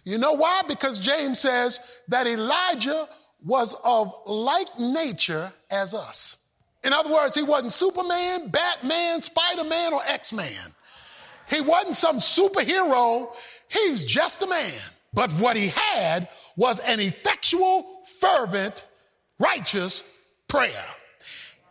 You 0.03 0.17
know 0.17 0.33
why? 0.33 0.63
Because 0.67 0.99
James 0.99 1.39
says 1.39 1.79
that 2.09 2.27
Elijah 2.27 3.07
was 3.45 3.73
of 3.85 4.13
like 4.25 4.67
nature 4.77 5.53
as 5.71 5.93
us. 5.93 6.35
In 6.83 6.91
other 6.91 7.09
words, 7.13 7.33
he 7.33 7.43
wasn't 7.43 7.71
Superman, 7.71 8.49
Batman, 8.49 9.21
Spider-Man, 9.21 9.93
or 9.93 10.01
X-Man. 10.05 10.75
He 11.49 11.61
wasn't 11.61 11.95
some 11.95 12.17
superhero. 12.17 13.33
He's 13.69 14.03
just 14.03 14.43
a 14.43 14.47
man. 14.47 14.81
But 15.13 15.31
what 15.31 15.55
he 15.55 15.69
had 15.69 16.27
was 16.57 16.79
an 16.79 16.99
effectual, 16.99 18.03
fervent, 18.19 18.83
righteous 19.39 20.03
prayer. 20.49 20.85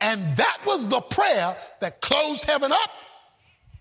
And 0.01 0.37
that 0.37 0.59
was 0.67 0.89
the 0.89 1.01
prayer 1.01 1.57
that 1.81 2.01
closed 2.01 2.45
heaven 2.45 2.73
up, 2.73 2.91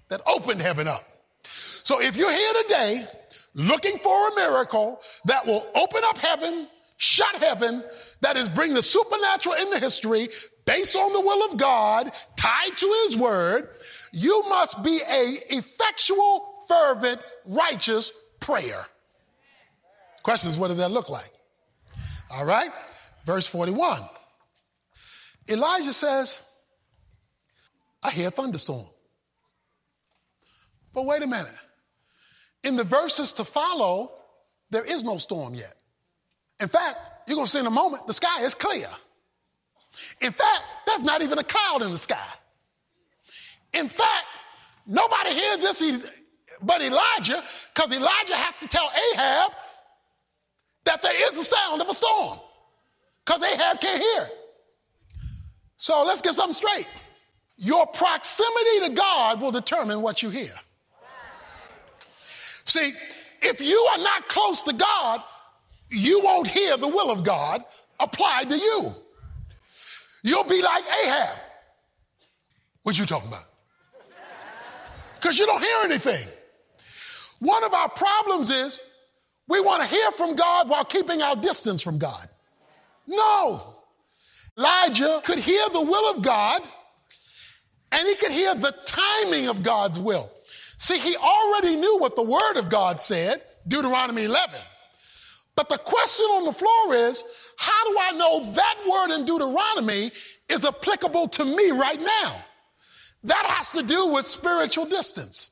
that 0.10 0.22
opened 0.28 0.62
heaven 0.62 0.88
up. 0.88 1.04
So 1.44 2.02
if 2.02 2.16
you're 2.16 2.32
here 2.32 2.54
today 2.64 3.08
looking 3.56 3.98
for 4.00 4.30
a 4.30 4.36
miracle 4.36 5.02
that 5.26 5.46
will 5.46 5.68
open 5.76 6.02
up 6.06 6.18
heaven, 6.18 6.68
shut 6.98 7.36
heaven, 7.44 7.84
that 8.22 8.38
is 8.38 8.50
bring 8.50 8.74
the 8.74 8.82
supernatural 8.82 9.56
into 9.56 9.80
history 9.80 10.30
based 10.66 10.96
on 10.96 11.12
the 11.12 11.20
will 11.20 11.52
of 11.52 11.58
God, 11.58 12.14
tied 12.38 12.78
to 12.78 13.04
his 13.06 13.18
word, 13.18 13.70
you 14.12 14.44
must 14.48 14.82
be 14.82 15.00
a 15.10 15.38
effectual, 15.50 16.64
fervent, 16.68 17.20
righteous 17.46 18.14
prayer. 18.40 18.86
Question 20.24 20.50
is, 20.50 20.58
what 20.58 20.70
does 20.70 20.78
that 20.78 20.92
look 20.92 21.10
like? 21.10 21.32
All 22.32 22.46
right. 22.46 22.72
Verse 23.26 23.46
41. 23.46 24.02
Elijah 25.50 25.94
says, 25.94 26.44
I 28.02 28.12
hear 28.12 28.30
a 28.30 28.32
thunderstorm. 28.32 28.86
But 30.94 31.06
wait 31.06 31.24
a 31.24 31.28
minute. 31.28 31.52
In 32.64 32.76
the 32.76 32.84
verses 32.84 33.34
to 33.34 33.44
follow, 33.44 34.12
there 34.70 34.86
is 34.86 35.04
no 35.04 35.18
storm 35.18 35.54
yet. 35.54 35.74
In 36.62 36.68
fact, 36.68 36.98
you're 37.28 37.36
going 37.36 37.46
to 37.46 37.52
see 37.52 37.60
in 37.60 37.66
a 37.66 37.72
moment, 37.72 38.08
the 38.08 38.14
sky 38.14 38.44
is 38.44 38.56
clear. 38.56 38.88
In 40.22 40.32
fact, 40.32 40.62
there's 40.88 41.04
not 41.04 41.22
even 41.22 41.38
a 41.38 41.44
cloud 41.44 41.82
in 41.82 41.92
the 41.92 41.98
sky. 41.98 42.28
In 43.74 43.88
fact, 43.88 44.26
nobody 44.86 45.32
hears 45.32 45.58
this 45.62 46.12
but 46.62 46.82
Elijah, 46.82 47.44
because 47.74 47.96
Elijah 47.96 48.36
has 48.36 48.56
to 48.62 48.68
tell 48.68 48.90
Ahab 49.14 49.52
that 50.86 51.02
there 51.02 51.30
is 51.30 51.38
a 51.38 51.44
sound 51.44 51.82
of 51.82 51.90
a 51.90 51.94
storm, 51.94 52.40
because 53.26 53.42
Ahab 53.42 53.82
can't 53.82 54.02
hear 54.02 54.24
it. 54.24 54.43
So 55.84 56.06
let's 56.06 56.22
get 56.22 56.34
something 56.34 56.54
straight. 56.54 56.88
Your 57.58 57.86
proximity 57.86 58.88
to 58.88 58.94
God 58.94 59.42
will 59.42 59.52
determine 59.52 60.02
what 60.02 60.24
you 60.24 60.30
hear. 60.30 60.54
See, 62.64 62.94
if 63.42 63.60
you 63.60 63.78
are 63.92 63.98
not 63.98 64.30
close 64.30 64.62
to 64.62 64.72
God, 64.72 65.22
you 65.90 66.22
won't 66.22 66.48
hear 66.48 66.78
the 66.78 66.88
will 66.88 67.12
of 67.12 67.26
God 67.26 67.66
applied 68.00 68.50
to 68.52 68.56
you. 68.56 68.96
You'll 70.24 70.46
be 70.46 70.62
like 70.62 70.86
Ahab. 71.04 71.38
What 72.84 72.98
you 72.98 73.06
talking 73.06 73.28
about? 73.28 73.44
Because 75.16 75.38
you 75.38 75.46
don't 75.46 75.62
hear 75.62 75.80
anything. 75.84 76.26
One 77.40 77.62
of 77.66 77.74
our 77.74 77.90
problems 77.90 78.52
is 78.52 78.80
we 79.50 79.60
want 79.60 79.82
to 79.82 79.90
hear 79.90 80.12
from 80.12 80.38
God 80.38 80.70
while 80.70 80.86
keeping 80.86 81.22
our 81.22 81.36
distance 81.36 81.82
from 81.82 81.98
God. 81.98 82.30
No. 83.06 83.83
Elijah 84.58 85.22
could 85.24 85.40
hear 85.40 85.68
the 85.70 85.82
will 85.82 86.12
of 86.16 86.22
God 86.22 86.62
and 87.92 88.08
he 88.08 88.16
could 88.16 88.32
hear 88.32 88.56
the 88.56 88.74
timing 88.86 89.48
of 89.48 89.64
God's 89.64 90.00
will. 90.00 90.32
See, 90.78 91.00
he 91.00 91.16
already 91.16 91.76
knew 91.76 92.00
what 92.00 92.16
the 92.16 92.24
word 92.24 92.58
of 92.58 92.70
God 92.70 93.02
said, 93.02 93.42
Deuteronomy 93.68 94.24
11. 94.24 94.60
But 95.56 95.70
the 95.70 95.78
question 95.78 96.26
on 96.26 96.46
the 96.46 96.52
floor 96.52 96.96
is, 96.96 97.24
how 97.58 97.86
do 97.86 97.98
I 98.02 98.12
know 98.14 98.52
that 98.54 98.76
word 98.90 99.16
in 99.16 99.26
Deuteronomy 99.26 100.12
is 100.50 100.66
applicable 100.66 101.28
to 101.30 101.46
me 101.46 101.72
right 101.72 102.00
now? 102.00 102.44
That 103.24 103.46
has 103.46 103.70
to 103.72 103.84
do 103.84 104.08
with 104.08 104.28
spiritual 104.28 104.86
distance. 104.86 105.52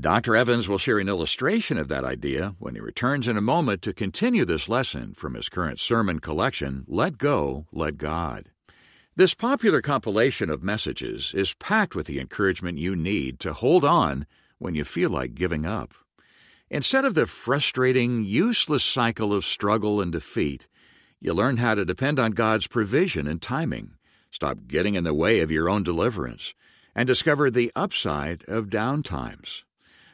Dr. 0.00 0.34
Evans 0.34 0.66
will 0.66 0.78
share 0.78 0.98
an 0.98 1.10
illustration 1.10 1.76
of 1.76 1.88
that 1.88 2.04
idea 2.04 2.54
when 2.58 2.74
he 2.74 2.80
returns 2.80 3.28
in 3.28 3.36
a 3.36 3.42
moment 3.42 3.82
to 3.82 3.92
continue 3.92 4.46
this 4.46 4.66
lesson 4.66 5.12
from 5.12 5.34
his 5.34 5.50
current 5.50 5.78
sermon 5.78 6.20
collection, 6.20 6.86
Let 6.88 7.18
Go, 7.18 7.66
Let 7.70 7.98
God. 7.98 8.50
This 9.14 9.34
popular 9.34 9.82
compilation 9.82 10.48
of 10.48 10.62
messages 10.62 11.34
is 11.34 11.52
packed 11.52 11.94
with 11.94 12.06
the 12.06 12.18
encouragement 12.18 12.78
you 12.78 12.96
need 12.96 13.38
to 13.40 13.52
hold 13.52 13.84
on 13.84 14.24
when 14.58 14.74
you 14.74 14.84
feel 14.84 15.10
like 15.10 15.34
giving 15.34 15.66
up. 15.66 15.92
Instead 16.70 17.04
of 17.04 17.12
the 17.12 17.26
frustrating, 17.26 18.24
useless 18.24 18.84
cycle 18.84 19.34
of 19.34 19.44
struggle 19.44 20.00
and 20.00 20.12
defeat, 20.12 20.66
you 21.20 21.34
learn 21.34 21.58
how 21.58 21.74
to 21.74 21.84
depend 21.84 22.18
on 22.18 22.30
God's 22.30 22.66
provision 22.66 23.26
and 23.26 23.42
timing, 23.42 23.96
stop 24.30 24.66
getting 24.66 24.94
in 24.94 25.04
the 25.04 25.12
way 25.12 25.40
of 25.40 25.50
your 25.50 25.68
own 25.68 25.82
deliverance, 25.82 26.54
and 26.94 27.06
discover 27.06 27.50
the 27.50 27.70
upside 27.76 28.44
of 28.48 28.70
down 28.70 29.02
times. 29.02 29.64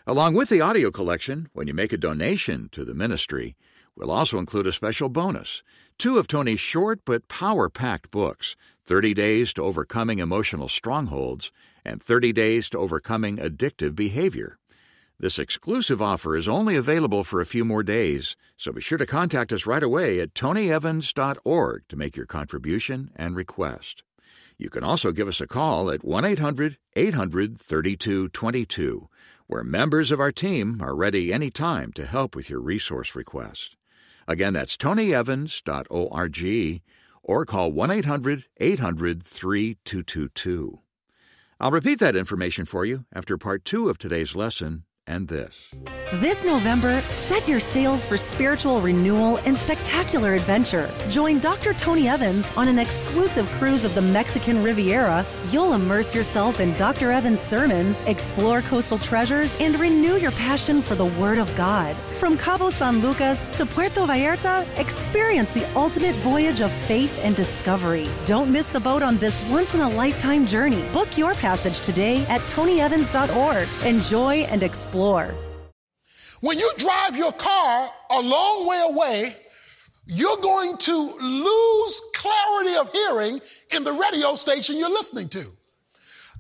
Along 0.09 0.35
with 0.35 0.51
the 0.51 0.61
audio 0.61 0.93
collection, 0.93 1.49
when 1.53 1.67
you 1.67 1.75
make 1.75 1.93
a 1.93 1.97
donation 1.97 2.69
to 2.71 2.85
the 2.85 2.95
ministry, 2.95 3.57
we'll 3.97 4.13
also 4.13 4.39
include 4.39 4.69
a 4.69 4.73
special 4.73 5.09
bonus 5.09 5.65
two 5.99 6.17
of 6.17 6.29
Tony's 6.29 6.61
short 6.61 7.01
but 7.05 7.27
power 7.27 7.69
packed 7.69 8.13
books 8.13 8.55
30 8.85 9.15
Days 9.15 9.53
to 9.55 9.63
Overcoming 9.63 10.21
Emotional 10.21 10.69
Strongholds 10.69 11.51
and 11.85 12.01
30 12.01 12.33
Days 12.33 12.69
to 12.71 12.79
Overcoming 12.79 13.39
Addictive 13.39 13.97
Behavior. 13.97 14.59
This 15.19 15.41
exclusive 15.41 16.01
offer 16.01 16.37
is 16.37 16.47
only 16.47 16.77
available 16.77 17.25
for 17.25 17.41
a 17.41 17.47
few 17.47 17.65
more 17.65 17.83
days, 17.83 18.37
so 18.57 18.71
be 18.71 18.81
sure 18.81 18.99
to 18.99 19.07
contact 19.07 19.53
us 19.53 19.67
right 19.67 19.83
away 19.83 20.21
at 20.21 20.35
tonyevans.org 20.35 21.83
to 21.89 21.97
make 21.97 22.17
your 22.17 22.27
contribution 22.27 23.11
and 23.17 23.35
request. 23.35 24.05
You 24.57 24.71
can 24.71 24.85
also 24.85 25.11
give 25.11 25.27
us 25.27 25.41
a 25.41 25.49
call 25.49 25.91
at 25.91 26.05
1 26.05 26.25
800 26.25 26.79
800 26.95 27.61
3222, 27.61 29.09
where 29.47 29.65
members 29.65 30.11
of 30.11 30.21
our 30.21 30.33
team 30.33 30.81
are 30.81 30.95
ready 30.95 31.33
anytime 31.33 31.93
to 31.93 32.07
help 32.07 32.35
with 32.35 32.51
your 32.51 32.61
resource 32.61 33.15
request. 33.15 33.77
Again, 34.27 34.55
that's 34.55 34.77
tonyevans.org 34.77 36.83
or 37.23 37.45
call 37.45 37.73
1 37.73 37.91
800 37.91 38.45
800 38.59 39.23
3222. 39.23 40.81
I'll 41.59 41.71
repeat 41.71 41.99
that 42.01 42.17
information 42.17 42.65
for 42.65 42.85
you 42.85 43.07
after 43.13 43.39
part 43.39 43.65
two 43.65 43.89
of 43.89 43.99
today's 43.99 44.37
lesson 44.37 44.85
and 45.07 45.29
this. 45.29 45.55
This 46.15 46.45
November, 46.45 47.01
set 47.01 47.47
your 47.49 47.61
sails 47.61 48.05
for 48.05 48.17
spiritual 48.17 48.81
renewal 48.81 49.39
and 49.39 49.57
spectacular 49.57 50.35
adventure. 50.35 50.91
Join 51.09 51.39
Dr. 51.39 51.75
Tony 51.75 52.09
Evans 52.09 52.51
on 52.57 52.69
an 52.69 52.79
exclusive 52.79 53.49
cruise 53.59 53.85
of 53.85 53.95
the 53.95 54.03
Mexican 54.03 54.63
Riviera. 54.63 55.25
You'll 55.51 55.75
immerse 55.75 56.15
yourself 56.15 56.61
in 56.61 56.75
Dr. 56.75 57.11
Evans' 57.11 57.41
sermons, 57.41 58.03
explore 58.03 58.63
coastal 58.63 58.99
treasures, 58.99 59.59
and 59.61 59.79
renew 59.79 60.17
your 60.17 60.33
passion 60.33 60.81
for 60.83 60.95
the 60.95 61.07
Word 61.07 61.39
of 61.39 61.55
God. 61.57 61.95
From 62.19 62.39
Cabo 62.39 62.71
San 62.71 63.01
Lucas 63.01 63.47
to 63.59 63.67
Puerto 63.67 64.07
Vallarta, 64.07 64.67
experience 64.79 65.51
the 65.51 65.67
ultimate 65.75 66.15
voyage 66.17 66.61
of 66.61 66.73
faith 66.87 67.21
and 67.23 67.37
discovery. 67.37 68.09
Don't 68.25 68.51
miss 68.51 68.67
the 68.67 68.81
boat 68.81 69.03
on 69.03 69.19
this 69.19 69.47
once 69.51 69.75
in 69.75 69.81
a 69.81 69.89
lifetime 69.89 70.47
journey. 70.47 70.83
Book 70.93 71.19
your 71.19 71.35
passage 71.35 71.81
today 71.81 72.25
at 72.27 72.41
tonyevans.org. 72.43 73.69
Enjoy 73.85 74.35
and 74.45 74.63
explore 74.97 75.35
When 76.41 76.59
you 76.59 76.71
drive 76.79 77.17
your 77.17 77.33
car 77.33 77.91
a 78.11 78.21
long 78.21 78.67
way 78.67 78.83
away, 78.89 79.37
you're 80.07 80.39
going 80.39 80.77
to 80.79 80.95
lose 80.95 82.03
clarity 82.15 82.77
of 82.77 82.91
hearing 82.93 83.41
in 83.75 83.85
the 83.85 83.93
radio 83.93 84.37
station 84.37 84.77
you're 84.77 84.89
listening 84.89 85.29
to. 85.31 85.45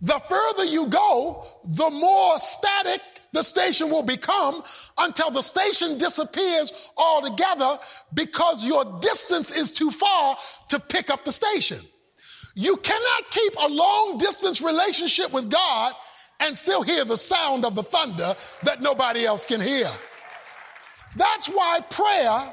The 0.02 0.20
further 0.28 0.64
you 0.64 0.86
go, 0.86 1.44
the 1.64 1.90
more 1.90 2.38
static 2.38 3.00
the 3.32 3.42
station 3.42 3.90
will 3.90 4.02
become 4.02 4.62
until 4.96 5.30
the 5.30 5.42
station 5.42 5.98
disappears 5.98 6.90
altogether 6.96 7.78
because 8.14 8.64
your 8.64 8.98
distance 9.00 9.54
is 9.54 9.72
too 9.72 9.90
far 9.90 10.36
to 10.70 10.78
pick 10.78 11.10
up 11.10 11.24
the 11.24 11.32
station. 11.32 11.80
You 12.54 12.76
cannot 12.76 13.30
keep 13.30 13.52
a 13.56 13.68
long 13.68 14.18
distance 14.18 14.62
relationship 14.62 15.32
with 15.32 15.50
God 15.50 15.92
and 16.40 16.56
still 16.56 16.82
hear 16.82 17.04
the 17.04 17.16
sound 17.16 17.64
of 17.64 17.74
the 17.74 17.82
thunder 17.82 18.34
that 18.62 18.82
nobody 18.82 19.24
else 19.24 19.44
can 19.44 19.60
hear. 19.60 19.88
That's 21.16 21.48
why 21.48 21.80
prayer 21.90 22.52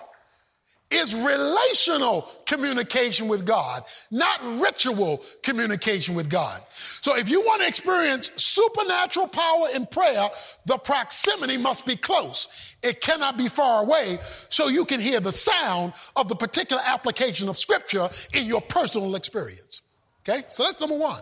is 0.93 1.15
relational 1.15 2.29
communication 2.45 3.27
with 3.27 3.45
God, 3.45 3.83
not 4.11 4.39
ritual 4.61 5.23
communication 5.41 6.13
with 6.15 6.29
God. 6.29 6.61
So 6.69 7.17
if 7.17 7.29
you 7.29 7.41
want 7.41 7.61
to 7.63 7.67
experience 7.67 8.31
supernatural 8.35 9.27
power 9.27 9.67
in 9.73 9.87
prayer, 9.87 10.29
the 10.65 10.77
proximity 10.77 11.57
must 11.57 11.85
be 11.85 11.95
close. 11.95 12.75
It 12.83 13.01
cannot 13.01 13.37
be 13.37 13.49
far 13.49 13.83
away 13.83 14.19
so 14.49 14.67
you 14.67 14.85
can 14.85 14.99
hear 14.99 15.19
the 15.19 15.33
sound 15.33 15.93
of 16.15 16.29
the 16.29 16.35
particular 16.35 16.81
application 16.85 17.49
of 17.49 17.57
scripture 17.57 18.09
in 18.33 18.45
your 18.45 18.61
personal 18.61 19.15
experience. 19.15 19.81
Okay? 20.21 20.43
So 20.49 20.63
that's 20.63 20.79
number 20.79 20.97
one. 20.97 21.21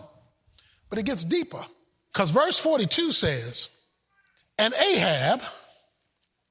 But 0.90 0.98
it 0.98 1.06
gets 1.06 1.24
deeper 1.24 1.64
because 2.12 2.30
verse 2.30 2.58
42 2.58 3.12
says, 3.12 3.68
and 4.58 4.74
Ahab, 4.74 5.42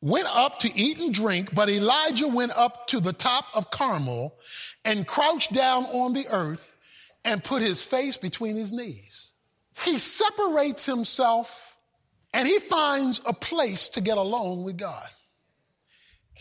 went 0.01 0.27
up 0.27 0.59
to 0.59 0.79
eat 0.79 0.99
and 0.99 1.13
drink, 1.13 1.53
but 1.53 1.69
Elijah 1.69 2.27
went 2.27 2.51
up 2.57 2.87
to 2.87 2.99
the 2.99 3.13
top 3.13 3.45
of 3.53 3.69
Carmel 3.69 4.35
and 4.83 5.07
crouched 5.07 5.53
down 5.53 5.85
on 5.85 6.13
the 6.13 6.27
earth 6.29 6.75
and 7.23 7.43
put 7.43 7.61
his 7.61 7.83
face 7.83 8.17
between 8.17 8.55
his 8.55 8.73
knees. 8.73 9.31
He 9.83 9.99
separates 9.99 10.85
himself 10.85 11.77
and 12.33 12.47
he 12.47 12.59
finds 12.59 13.21
a 13.25 13.33
place 13.33 13.89
to 13.89 14.01
get 14.01 14.17
alone 14.17 14.63
with 14.63 14.77
God. 14.77 15.07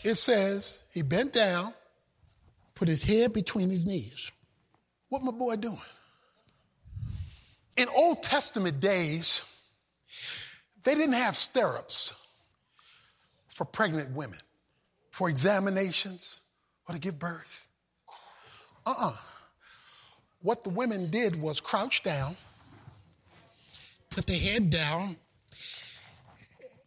It 0.03 0.15
says 0.15 0.79
he 0.91 1.03
bent 1.03 1.31
down, 1.31 1.73
put 2.73 2.87
his 2.87 3.03
head 3.03 3.33
between 3.33 3.69
his 3.69 3.85
knees. 3.85 4.31
What 5.09 5.23
my 5.23 5.31
boy 5.31 5.57
doing? 5.57 5.77
In 7.77 7.87
Old 7.95 8.21
Testament 8.23 8.79
days, 8.79 9.43
they 10.83 10.95
didn't 10.95 11.13
have 11.13 11.35
stirrups 11.35 12.13
for 13.49 13.65
pregnant 13.65 14.11
women, 14.11 14.39
for 15.11 15.29
examinations, 15.29 16.39
or 16.87 16.95
to 16.95 17.01
give 17.01 17.19
birth. 17.19 17.67
Uh 18.85 18.91
uh-uh. 18.91 19.09
uh 19.09 19.17
What 20.41 20.63
the 20.63 20.69
women 20.69 21.09
did 21.09 21.39
was 21.39 21.59
crouch 21.59 22.03
down, 22.03 22.35
put 24.09 24.25
their 24.25 24.39
head 24.39 24.69
down, 24.69 25.15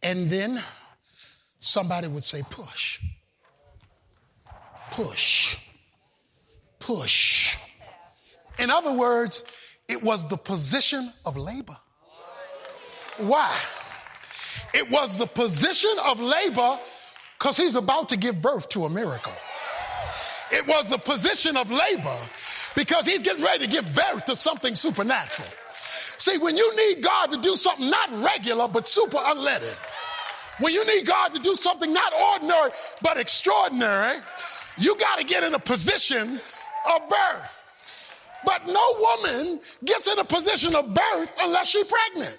and 0.03 0.29
then 0.29 0.61
somebody 1.59 2.07
would 2.07 2.23
say, 2.23 2.43
push, 2.49 2.99
push, 4.91 5.57
push. 6.79 7.55
In 8.59 8.69
other 8.69 8.91
words, 8.91 9.43
it 9.87 10.01
was 10.01 10.27
the 10.27 10.37
position 10.37 11.13
of 11.25 11.37
labor. 11.37 11.77
Why? 13.17 13.55
It 14.73 14.89
was 14.89 15.15
the 15.17 15.27
position 15.27 15.91
of 16.05 16.19
labor 16.19 16.79
because 17.37 17.55
he's 17.55 17.75
about 17.75 18.09
to 18.09 18.17
give 18.17 18.41
birth 18.41 18.67
to 18.69 18.85
a 18.85 18.89
miracle. 18.89 19.33
It 20.51 20.67
was 20.67 20.89
the 20.89 20.97
position 20.97 21.57
of 21.57 21.71
labor 21.71 22.17
because 22.75 23.05
he's 23.05 23.19
getting 23.19 23.43
ready 23.43 23.65
to 23.65 23.71
give 23.71 23.85
birth 23.95 24.25
to 24.25 24.35
something 24.35 24.75
supernatural. 24.75 25.47
See, 26.17 26.37
when 26.37 26.55
you 26.55 26.75
need 26.75 27.03
God 27.03 27.31
to 27.31 27.37
do 27.37 27.57
something 27.57 27.89
not 27.89 28.11
regular 28.23 28.67
but 28.67 28.87
super 28.87 29.17
unleaded, 29.17 29.77
when 30.59 30.73
you 30.73 30.85
need 30.85 31.05
God 31.05 31.33
to 31.33 31.39
do 31.39 31.55
something 31.55 31.91
not 31.91 32.13
ordinary 32.13 32.71
but 33.01 33.17
extraordinary, 33.17 34.17
you 34.77 34.95
got 34.97 35.19
to 35.19 35.25
get 35.25 35.43
in 35.43 35.53
a 35.53 35.59
position 35.59 36.39
of 36.89 37.09
birth. 37.09 37.64
But 38.45 38.67
no 38.67 38.95
woman 38.99 39.59
gets 39.83 40.07
in 40.07 40.19
a 40.19 40.23
position 40.23 40.75
of 40.75 40.93
birth 40.93 41.33
unless 41.39 41.69
she's 41.69 41.85
pregnant. 41.85 42.37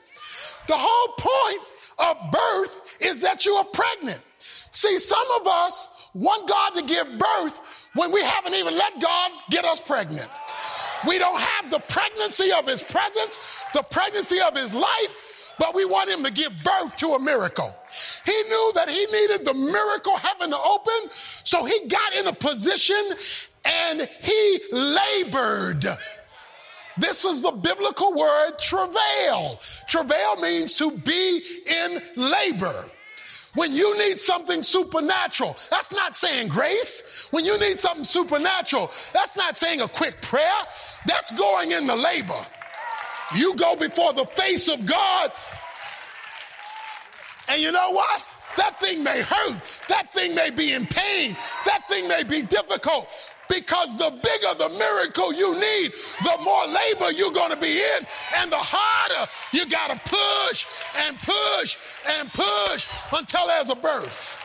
The 0.69 0.77
whole 0.77 1.14
point 1.19 1.61
of 1.99 2.16
birth 2.33 2.99
is 3.01 3.21
that 3.21 3.45
you 3.45 3.53
are 3.55 3.64
pregnant. 3.64 4.21
See, 4.38 4.99
some 4.99 5.27
of 5.40 5.47
us 5.47 5.88
want 6.14 6.49
God 6.49 6.75
to 6.75 6.83
give 6.83 7.07
birth 7.19 7.88
when 7.95 8.12
we 8.12 8.23
haven't 8.23 8.55
even 8.55 8.77
let 8.77 9.01
God 9.01 9.31
get 9.51 9.64
us 9.64 9.81
pregnant. 9.81 10.29
We 11.07 11.19
don't 11.19 11.40
have 11.40 11.71
the 11.71 11.79
pregnancy 11.81 12.53
of 12.53 12.66
his 12.66 12.83
presence, 12.83 13.38
the 13.75 13.83
pregnancy 13.83 14.40
of 14.40 14.57
his 14.57 14.75
life, 14.75 15.55
but 15.59 15.75
we 15.75 15.85
want 15.85 16.11
him 16.11 16.23
to 16.25 16.33
give 16.33 16.53
birth 16.64 16.97
to 16.97 17.14
a 17.14 17.19
miracle. 17.19 17.75
He 18.25 18.42
knew 18.49 18.73
that 18.75 18.88
he 18.90 19.07
needed 19.07 19.45
the 19.45 19.55
miracle 19.55 20.16
heaven 20.16 20.51
to 20.51 20.59
open, 20.59 21.11
so 21.11 21.64
he 21.64 21.87
got 21.88 22.14
in 22.16 22.27
a 22.27 22.33
position 22.33 23.14
and 23.66 24.09
he 24.20 24.61
labored. 24.72 25.87
This 26.98 27.24
is 27.24 27.42
the 27.42 27.52
biblical 27.52 28.14
word 28.14 28.52
travail. 28.59 29.61
Travail 29.87 30.37
means 30.37 30.74
to 30.74 30.90
be 30.90 31.42
in 31.66 32.02
labor. 32.16 32.88
When 33.55 33.72
you 33.72 33.96
need 33.98 34.20
something 34.20 34.62
supernatural, 34.62 35.57
that's 35.70 35.90
not 35.90 36.14
saying 36.14 36.48
grace. 36.48 37.29
When 37.31 37.44
you 37.44 37.59
need 37.59 37.79
something 37.79 38.05
supernatural, 38.05 38.90
that's 39.14 39.35
not 39.37 39.57
saying 39.57 39.81
a 39.81 39.88
quick 39.88 40.20
prayer. 40.20 40.44
That's 41.07 41.31
going 41.33 41.72
in 41.72 41.87
the 41.87 41.96
labor. 41.96 42.38
You 43.35 43.57
go 43.57 43.74
before 43.74 44.12
the 44.12 44.26
face 44.37 44.68
of 44.68 44.85
God, 44.87 45.33
and 47.48 47.61
you 47.61 47.72
know 47.72 47.90
what? 47.90 48.24
That 48.57 48.79
thing 48.79 49.02
may 49.02 49.22
hurt. 49.22 49.57
That 49.88 50.12
thing 50.12 50.35
may 50.35 50.50
be 50.50 50.72
in 50.72 50.87
pain. 50.87 51.37
That 51.64 51.87
thing 51.88 52.09
may 52.09 52.24
be 52.24 52.42
difficult. 52.42 53.09
Because 53.49 53.97
the 53.97 54.11
bigger 54.11 54.55
the 54.59 54.71
miracle 54.77 55.33
you 55.33 55.55
need, 55.55 55.93
the 56.23 56.39
more 56.43 56.67
labor 56.67 57.11
you're 57.13 57.33
going 57.33 57.51
to 57.51 57.57
be 57.57 57.79
in, 57.79 58.07
and 58.37 58.51
the 58.51 58.59
harder 58.59 59.31
you 59.53 59.67
got 59.67 59.91
to 59.91 60.01
push 60.05 60.67
and 61.07 61.17
push 61.23 61.77
and 62.09 62.31
push 62.33 62.87
until 63.13 63.47
there's 63.47 63.71
a 63.71 63.77
birth. 63.77 64.43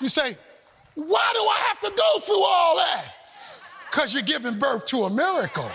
You 0.00 0.08
say, 0.08 0.36
why 0.94 1.30
do 1.32 1.40
I 1.40 1.64
have 1.68 1.80
to 1.80 1.92
go 1.96 2.20
through 2.20 2.42
all 2.42 2.76
that? 2.76 3.12
Because 3.90 4.12
you're 4.12 4.22
giving 4.22 4.58
birth 4.58 4.86
to 4.86 5.04
a 5.04 5.10
miracle. 5.10 5.70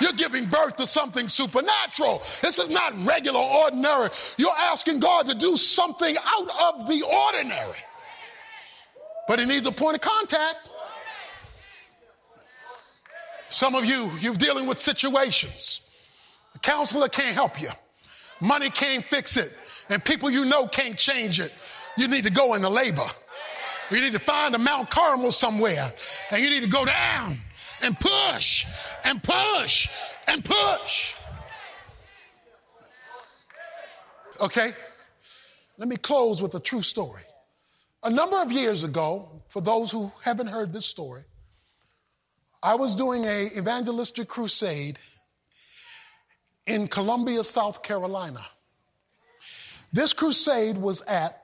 You're 0.00 0.12
giving 0.12 0.46
birth 0.46 0.76
to 0.76 0.86
something 0.86 1.28
supernatural. 1.28 2.18
This 2.42 2.58
is 2.58 2.68
not 2.68 2.92
regular, 3.06 3.40
ordinary. 3.40 4.10
You're 4.36 4.56
asking 4.58 5.00
God 5.00 5.26
to 5.28 5.34
do 5.34 5.56
something 5.56 6.16
out 6.24 6.74
of 6.74 6.88
the 6.88 7.02
ordinary. 7.02 7.78
But 9.28 9.38
he 9.38 9.46
needs 9.46 9.66
a 9.66 9.72
point 9.72 9.94
of 9.94 10.00
contact. 10.00 10.70
Some 13.50 13.74
of 13.74 13.84
you, 13.84 14.10
you're 14.20 14.34
dealing 14.34 14.66
with 14.66 14.78
situations. 14.78 15.82
The 16.54 16.58
counselor 16.58 17.08
can't 17.08 17.34
help 17.34 17.60
you. 17.60 17.68
Money 18.40 18.70
can't 18.70 19.04
fix 19.04 19.36
it. 19.36 19.56
And 19.88 20.04
people 20.04 20.30
you 20.30 20.44
know 20.44 20.66
can't 20.66 20.96
change 20.96 21.38
it. 21.38 21.52
You 21.96 22.08
need 22.08 22.24
to 22.24 22.30
go 22.30 22.54
into 22.54 22.68
labor. 22.68 23.06
You 23.90 24.00
need 24.00 24.14
to 24.14 24.18
find 24.18 24.54
a 24.54 24.58
Mount 24.58 24.88
Carmel 24.90 25.32
somewhere. 25.32 25.92
And 26.30 26.42
you 26.42 26.48
need 26.48 26.62
to 26.62 26.68
go 26.70 26.84
down 26.84 27.38
and 27.82 27.98
push 27.98 28.64
and 29.04 29.22
push 29.22 29.88
and 30.26 30.44
push. 30.44 31.14
Okay? 34.40 34.72
Let 35.78 35.88
me 35.88 35.96
close 35.96 36.40
with 36.40 36.54
a 36.54 36.60
true 36.60 36.82
story. 36.82 37.22
A 38.04 38.10
number 38.10 38.40
of 38.42 38.50
years 38.50 38.82
ago, 38.82 39.42
for 39.48 39.60
those 39.60 39.92
who 39.92 40.10
haven't 40.22 40.48
heard 40.48 40.72
this 40.72 40.86
story, 40.86 41.22
I 42.62 42.74
was 42.74 42.96
doing 42.96 43.24
a 43.24 43.46
evangelistic 43.56 44.28
crusade 44.28 44.98
in 46.66 46.88
Columbia, 46.88 47.44
South 47.44 47.82
Carolina. 47.82 48.40
This 49.92 50.12
crusade 50.12 50.78
was 50.78 51.02
at 51.02 51.42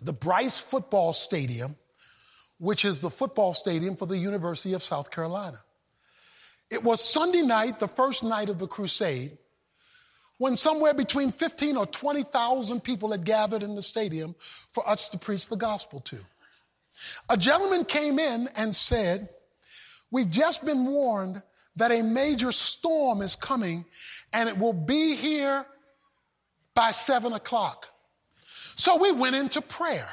the 0.00 0.12
Brice 0.12 0.58
Football 0.58 1.12
Stadium, 1.12 1.76
which 2.58 2.84
is 2.84 3.00
the 3.00 3.10
football 3.10 3.52
stadium 3.52 3.96
for 3.96 4.06
the 4.06 4.16
University 4.16 4.72
of 4.72 4.82
South 4.82 5.10
Carolina. 5.10 5.58
It 6.70 6.82
was 6.84 7.02
Sunday 7.02 7.42
night, 7.42 7.80
the 7.80 7.88
first 7.88 8.22
night 8.22 8.48
of 8.48 8.58
the 8.58 8.66
crusade, 8.66 9.36
when 10.38 10.56
somewhere 10.56 10.94
between 10.94 11.32
15 11.32 11.76
or 11.76 11.86
20,000 11.86 12.82
people 12.82 13.12
had 13.12 13.24
gathered 13.24 13.62
in 13.62 13.74
the 13.74 13.82
stadium 13.82 14.34
for 14.72 14.88
us 14.88 15.08
to 15.10 15.18
preach 15.18 15.48
the 15.48 15.56
gospel 15.56 16.00
to. 16.00 16.18
A 17.28 17.36
gentleman 17.36 17.84
came 17.84 18.18
in 18.18 18.48
and 18.56 18.74
said, 18.74 19.28
We've 20.10 20.30
just 20.30 20.64
been 20.64 20.86
warned 20.86 21.42
that 21.76 21.90
a 21.90 22.02
major 22.02 22.52
storm 22.52 23.20
is 23.20 23.36
coming 23.36 23.84
and 24.32 24.48
it 24.48 24.56
will 24.56 24.72
be 24.72 25.14
here 25.14 25.66
by 26.74 26.92
seven 26.92 27.32
o'clock. 27.32 27.88
So 28.76 28.96
we 28.96 29.12
went 29.12 29.36
into 29.36 29.60
prayer. 29.60 30.08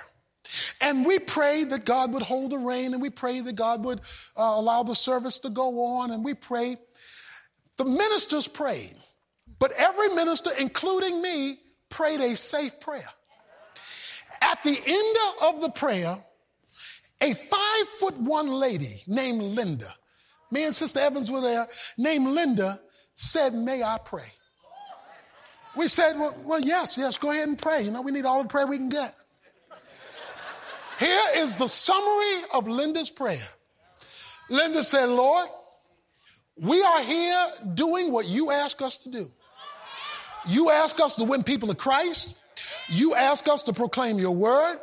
And 0.81 1.05
we 1.05 1.19
prayed 1.19 1.69
that 1.69 1.85
God 1.85 2.13
would 2.13 2.21
hold 2.21 2.51
the 2.51 2.57
rain, 2.57 2.93
and 2.93 3.01
we 3.01 3.09
prayed 3.09 3.45
that 3.45 3.55
God 3.55 3.83
would 3.85 3.99
uh, 4.37 4.43
allow 4.55 4.83
the 4.83 4.93
service 4.93 5.39
to 5.39 5.49
go 5.49 5.85
on, 5.85 6.11
and 6.11 6.23
we 6.23 6.33
prayed. 6.33 6.79
The 7.77 7.85
ministers 7.85 8.47
prayed, 8.47 8.95
but 9.63 9.71
every 9.77 10.09
minister, 10.09 10.49
including 10.59 11.21
me, 11.21 11.57
prayed 11.87 12.19
a 12.19 12.35
safe 12.35 12.81
prayer. 12.81 13.07
At 14.41 14.61
the 14.61 14.77
end 14.77 15.17
of 15.41 15.61
the 15.61 15.69
prayer, 15.69 16.17
a 17.21 17.33
five 17.33 17.87
foot 17.97 18.17
one 18.17 18.49
lady 18.49 19.03
named 19.07 19.41
Linda, 19.41 19.87
me 20.51 20.65
and 20.65 20.75
Sister 20.75 20.99
Evans 20.99 21.31
were 21.31 21.39
there, 21.39 21.65
named 21.97 22.27
Linda, 22.27 22.81
said, 23.15 23.53
May 23.53 23.81
I 23.83 23.99
pray? 24.03 24.25
We 25.77 25.87
said, 25.87 26.19
well, 26.19 26.35
well, 26.43 26.59
yes, 26.59 26.97
yes, 26.97 27.17
go 27.17 27.31
ahead 27.31 27.47
and 27.47 27.57
pray. 27.57 27.83
You 27.83 27.91
know, 27.91 28.01
we 28.01 28.11
need 28.11 28.25
all 28.25 28.43
the 28.43 28.49
prayer 28.49 28.67
we 28.67 28.75
can 28.75 28.89
get. 28.89 29.15
Here 30.99 31.23
is 31.37 31.55
the 31.55 31.69
summary 31.69 32.43
of 32.53 32.67
Linda's 32.67 33.09
prayer. 33.09 33.47
Linda 34.49 34.83
said, 34.83 35.07
Lord, 35.07 35.47
we 36.57 36.83
are 36.83 37.01
here 37.01 37.47
doing 37.73 38.11
what 38.11 38.25
you 38.25 38.51
ask 38.51 38.81
us 38.81 38.97
to 38.97 39.09
do. 39.09 39.31
You 40.47 40.69
ask 40.69 40.99
us 40.99 41.15
to 41.15 41.23
win 41.23 41.43
people 41.43 41.69
to 41.69 41.75
Christ. 41.75 42.35
You 42.89 43.15
ask 43.15 43.47
us 43.47 43.63
to 43.63 43.73
proclaim 43.73 44.19
your 44.19 44.35
word. 44.35 44.79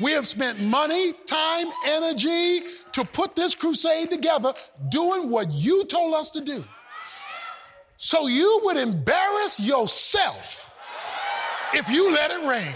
We 0.00 0.12
have 0.12 0.26
spent 0.26 0.60
money, 0.60 1.12
time, 1.26 1.66
energy 1.86 2.62
to 2.92 3.04
put 3.04 3.36
this 3.36 3.54
crusade 3.54 4.10
together, 4.10 4.54
doing 4.88 5.30
what 5.30 5.50
you 5.50 5.84
told 5.84 6.14
us 6.14 6.30
to 6.30 6.40
do. 6.40 6.64
So 7.96 8.26
you 8.26 8.60
would 8.64 8.78
embarrass 8.78 9.60
yourself 9.60 10.66
if 11.74 11.88
you 11.90 12.12
let 12.12 12.30
it 12.30 12.46
rain 12.46 12.74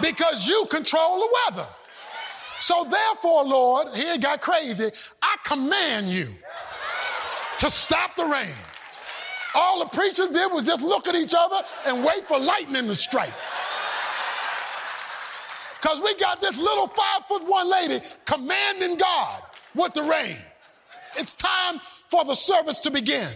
because 0.00 0.46
you 0.46 0.66
control 0.70 1.18
the 1.18 1.28
weather. 1.48 1.68
So 2.60 2.84
therefore, 2.84 3.44
Lord, 3.44 3.88
here 3.94 4.14
it 4.14 4.20
got 4.20 4.40
crazy. 4.40 4.90
I 5.22 5.36
command 5.44 6.08
you 6.08 6.26
to 7.58 7.70
stop 7.70 8.14
the 8.16 8.26
rain. 8.26 8.54
All 9.54 9.80
the 9.80 9.86
preachers 9.86 10.28
did 10.28 10.52
was 10.52 10.66
just 10.66 10.82
look 10.82 11.08
at 11.08 11.14
each 11.14 11.34
other 11.36 11.56
and 11.86 12.04
wait 12.04 12.26
for 12.26 12.38
lightning 12.38 12.86
to 12.86 12.94
strike. 12.94 13.34
Because 15.80 16.00
we 16.00 16.14
got 16.16 16.40
this 16.40 16.58
little 16.58 16.88
five 16.88 17.26
foot 17.26 17.44
one 17.46 17.70
lady 17.70 18.00
commanding 18.26 18.96
God 18.96 19.42
with 19.74 19.94
the 19.94 20.02
rain. 20.02 20.36
It's 21.16 21.34
time 21.34 21.80
for 22.08 22.24
the 22.24 22.34
service 22.34 22.78
to 22.80 22.90
begin. 22.90 23.28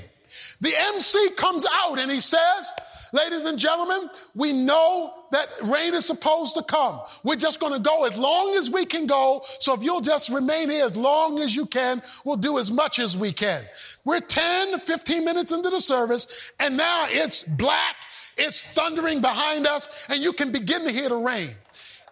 The 0.60 0.74
MC 0.76 1.30
comes 1.30 1.66
out 1.72 1.98
and 1.98 2.10
he 2.10 2.20
says, 2.20 2.70
Ladies 3.14 3.46
and 3.46 3.60
gentlemen, 3.60 4.10
we 4.34 4.52
know 4.52 5.14
that 5.30 5.48
rain 5.62 5.94
is 5.94 6.04
supposed 6.04 6.56
to 6.56 6.64
come. 6.64 7.00
We're 7.22 7.36
just 7.36 7.60
going 7.60 7.72
to 7.72 7.78
go 7.78 8.06
as 8.06 8.18
long 8.18 8.56
as 8.56 8.72
we 8.72 8.84
can 8.84 9.06
go. 9.06 9.40
So 9.60 9.72
if 9.72 9.84
you'll 9.84 10.00
just 10.00 10.30
remain 10.30 10.68
here 10.68 10.86
as 10.86 10.96
long 10.96 11.38
as 11.38 11.54
you 11.54 11.64
can, 11.64 12.02
we'll 12.24 12.34
do 12.34 12.58
as 12.58 12.72
much 12.72 12.98
as 12.98 13.16
we 13.16 13.30
can. 13.30 13.62
We're 14.04 14.18
10, 14.18 14.80
15 14.80 15.24
minutes 15.24 15.52
into 15.52 15.70
the 15.70 15.80
service 15.80 16.52
and 16.58 16.76
now 16.76 17.06
it's 17.08 17.44
black. 17.44 17.94
It's 18.36 18.62
thundering 18.74 19.20
behind 19.20 19.68
us 19.68 20.08
and 20.10 20.20
you 20.20 20.32
can 20.32 20.50
begin 20.50 20.84
to 20.84 20.90
hear 20.90 21.08
the 21.08 21.16
rain. 21.16 21.50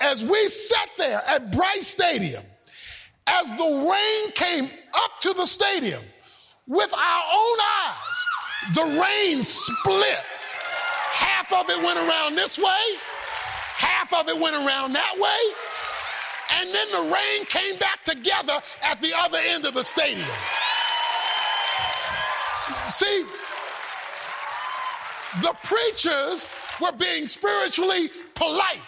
As 0.00 0.24
we 0.24 0.46
sat 0.46 0.88
there 0.98 1.20
at 1.26 1.50
Brice 1.50 1.88
Stadium, 1.88 2.44
as 3.26 3.50
the 3.50 3.90
rain 3.90 4.32
came 4.34 4.66
up 4.94 5.10
to 5.22 5.32
the 5.32 5.46
stadium 5.46 6.04
with 6.68 6.94
our 6.94 7.24
own 7.34 7.58
eyes, 7.60 8.74
the 8.76 9.02
rain 9.02 9.42
split 9.42 10.22
Half 11.52 11.68
of 11.68 11.70
it 11.70 11.84
went 11.84 11.98
around 11.98 12.34
this 12.34 12.56
way, 12.56 12.96
half 13.76 14.12
of 14.14 14.26
it 14.26 14.38
went 14.38 14.56
around 14.56 14.94
that 14.94 15.14
way, 15.18 16.58
and 16.58 16.74
then 16.74 16.90
the 16.90 17.14
rain 17.14 17.44
came 17.44 17.76
back 17.78 18.02
together 18.04 18.58
at 18.82 19.00
the 19.02 19.12
other 19.14 19.36
end 19.38 19.66
of 19.66 19.74
the 19.74 19.84
stadium. 19.84 20.26
See, 22.88 23.26
the 25.42 25.54
preachers 25.62 26.48
were 26.80 26.92
being 26.92 27.26
spiritually 27.26 28.08
polite, 28.34 28.80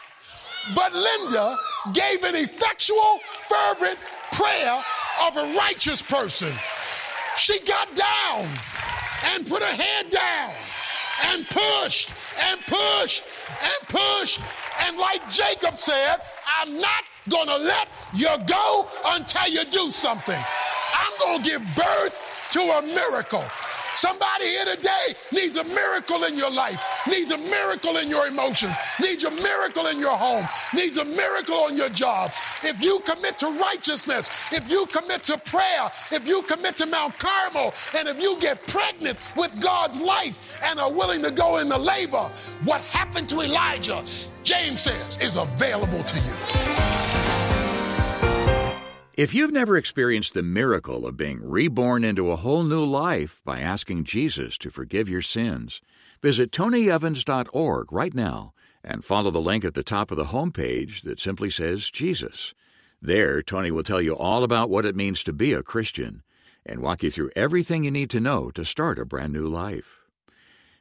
but 0.74 0.94
Linda 0.94 1.59
gave 1.92 2.22
an 2.22 2.35
effectual, 2.35 3.20
fervent 3.46 3.98
prayer 4.33 4.83
of 5.27 5.37
a 5.37 5.55
righteous 5.55 6.00
person. 6.00 6.53
She 7.37 7.61
got 7.61 7.94
down 7.94 8.48
and 9.35 9.46
put 9.46 9.62
her 9.62 9.83
head 9.83 10.11
down 10.11 10.55
and 11.22 11.46
pushed 11.48 12.12
and 12.48 12.61
pushed 12.66 13.22
and 13.62 13.88
pushed. 13.88 14.40
And 14.83 14.98
like 14.98 15.29
Jacob 15.31 15.79
said, 15.79 16.16
I'm 16.61 16.81
not 16.81 17.05
going 17.29 17.46
to 17.46 17.57
let 17.57 17.88
you 18.14 18.31
go 18.46 18.87
until 19.07 19.48
you 19.48 19.64
do 19.64 19.90
something. 19.90 20.40
I'm 20.94 21.18
going 21.18 21.42
to 21.42 21.50
give 21.50 21.62
birth 21.74 22.48
to 22.53 22.61
a 22.61 22.83
miracle. 22.83 23.44
Somebody 23.94 24.46
here 24.46 24.64
today 24.64 25.14
needs 25.33 25.57
a 25.57 25.64
miracle 25.64 26.24
in 26.24 26.37
your 26.37 26.50
life, 26.50 26.80
needs 27.07 27.30
a 27.30 27.38
miracle 27.38 27.96
in 27.98 28.09
your 28.09 28.26
emotions, 28.26 28.74
needs 29.00 29.22
a 29.22 29.30
miracle 29.30 29.87
in 29.87 30.00
your 30.00 30.16
home, 30.16 30.46
needs 30.74 30.98
a 30.98 31.04
miracle 31.04 31.54
on 31.54 31.76
your 31.76 31.88
job. 31.88 32.33
If 32.62 32.83
you 32.83 33.00
commit 33.00 33.38
to 33.38 33.50
righteousness, 33.52 34.28
if 34.52 34.68
you 34.68 34.87
commit 34.87 35.22
to 35.24 35.38
prayer, 35.38 35.90
if 36.11 36.26
you 36.26 36.42
commit 36.42 36.76
to 36.78 36.87
Mount 36.87 37.18
Carmel, 37.20 37.72
and 37.96 38.09
if 38.09 38.20
you 38.20 38.38
get 38.40 38.66
pregnant 38.66 39.18
with 39.37 39.59
God's 39.61 40.00
life 40.00 40.59
and 40.64 40.80
are 40.80 40.92
willing 40.92 41.22
to 41.22 41.30
go 41.30 41.59
into 41.59 41.78
labor, 41.78 42.30
what 42.64 42.80
happened 42.80 43.28
to 43.28 43.42
Elijah, 43.42 44.04
James 44.42 44.83
says, 44.83 45.18
is 45.18 45.37
available 45.37 46.02
to 46.02 46.16
you. 46.16 46.93
If 49.16 49.33
you've 49.33 49.53
never 49.53 49.77
experienced 49.77 50.35
the 50.35 50.42
miracle 50.42 51.07
of 51.07 51.16
being 51.16 51.38
reborn 51.40 52.03
into 52.03 52.33
a 52.33 52.37
whole 52.37 52.64
new 52.64 52.85
life 52.85 53.40
by 53.44 53.61
asking 53.61 54.03
Jesus 54.03 54.59
to 54.59 54.72
forgive 54.72 55.09
your 55.09 55.22
sins, 55.22 55.81
visit 56.20 56.50
tonyevans.org 56.50 57.92
right 57.92 58.12
now 58.12 58.55
and 58.83 59.05
follow 59.05 59.31
the 59.31 59.40
link 59.40 59.64
at 59.64 59.74
the 59.74 59.85
top 59.85 60.11
of 60.11 60.16
the 60.16 60.27
homepage 60.27 61.03
that 61.03 61.20
simply 61.20 61.48
says 61.48 61.92
Jesus. 61.92 62.55
There, 63.00 63.40
Tony 63.40 63.70
will 63.70 63.85
tell 63.85 64.03
you 64.03 64.16
all 64.16 64.42
about 64.42 64.68
what 64.68 64.85
it 64.85 64.96
means 64.96 65.22
to 65.22 65.33
be 65.33 65.53
a 65.53 65.62
Christian 65.62 66.24
and 66.66 66.81
walk 66.81 67.05
you 67.05 67.11
through 67.12 67.31
everything 67.37 67.85
you 67.85 67.92
need 67.92 68.11
to 68.11 68.18
know 68.18 68.50
to 68.50 68.64
start 68.64 68.98
a 68.98 69.05
brand 69.05 69.33
new 69.33 69.46
life. 69.46 70.00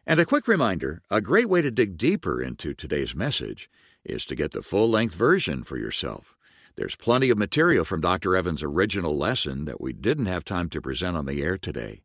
And 0.08 0.19
a 0.19 0.26
quick 0.26 0.48
reminder 0.48 1.04
a 1.12 1.22
great 1.22 1.50
way 1.50 1.62
to 1.62 1.69
dig 1.69 2.00
deeper 2.00 2.41
into 2.41 2.74
today's 2.74 3.13
message 3.13 3.69
is 4.04 4.26
to 4.26 4.36
get 4.36 4.54
the 4.54 4.63
full 4.63 4.89
length 4.89 5.13
version 5.13 5.63
for 5.63 5.78
yourself. 5.78 6.33
There's 6.76 6.96
plenty 6.96 7.30
of 7.30 7.38
material 7.38 7.86
from 7.86 8.02
Dr. 8.02 8.36
Evans' 8.36 8.64
original 8.64 9.16
lesson 9.16 9.66
that 9.66 9.80
we 9.80 9.94
didn't 9.94 10.26
have 10.26 10.44
time 10.44 10.70
to 10.70 10.82
present 10.82 11.16
on 11.16 11.28
the 11.28 11.44
air 11.44 11.56
today. 11.56 12.02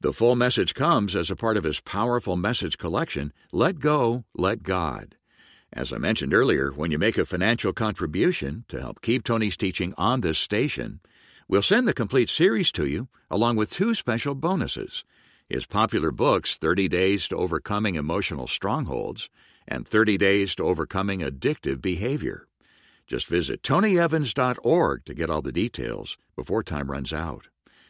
The 0.00 0.14
full 0.14 0.34
message 0.34 0.74
comes 0.74 1.14
as 1.14 1.30
a 1.30 1.36
part 1.36 1.58
of 1.58 1.64
his 1.64 1.80
powerful 1.80 2.34
message 2.34 2.78
collection, 2.78 3.34
Let 3.52 3.80
Go, 3.80 4.24
Let 4.34 4.62
God. 4.62 5.16
As 5.72 5.92
I 5.92 5.98
mentioned 5.98 6.32
earlier, 6.32 6.70
when 6.70 6.90
you 6.90 6.98
make 6.98 7.18
a 7.18 7.26
financial 7.26 7.74
contribution 7.74 8.64
to 8.68 8.80
help 8.80 9.02
keep 9.02 9.24
Tony's 9.24 9.58
teaching 9.58 9.92
on 9.98 10.22
this 10.22 10.38
station, 10.38 11.00
we'll 11.46 11.60
send 11.60 11.86
the 11.86 11.92
complete 11.92 12.30
series 12.30 12.72
to 12.72 12.86
you, 12.86 13.08
along 13.30 13.56
with 13.56 13.70
two 13.70 13.94
special 13.94 14.34
bonuses 14.34 15.04
his 15.50 15.66
popular 15.66 16.10
books, 16.10 16.56
30 16.56 16.88
Days 16.88 17.28
to 17.28 17.36
Overcoming 17.36 17.94
Emotional 17.94 18.46
Strongholds 18.46 19.30
and 19.66 19.88
30 19.88 20.18
Days 20.18 20.54
to 20.54 20.62
Overcoming 20.62 21.20
Addictive 21.20 21.80
Behavior. 21.80 22.47
Just 23.08 23.26
visit 23.26 23.62
tonyevans.org 23.62 25.04
to 25.06 25.14
get 25.14 25.30
all 25.30 25.40
the 25.40 25.50
details 25.50 26.18
before 26.36 26.62
time 26.62 26.90
runs 26.90 27.12
out. 27.12 27.48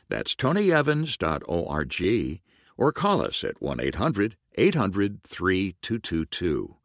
That's 0.09 0.35
tonyevans.org 0.35 2.41
or 2.79 2.93
call 2.93 3.23
us 3.23 3.43
at 3.43 3.61
1 3.61 3.81
800 3.81 4.37
800 4.55 5.23
3222. 5.25 6.77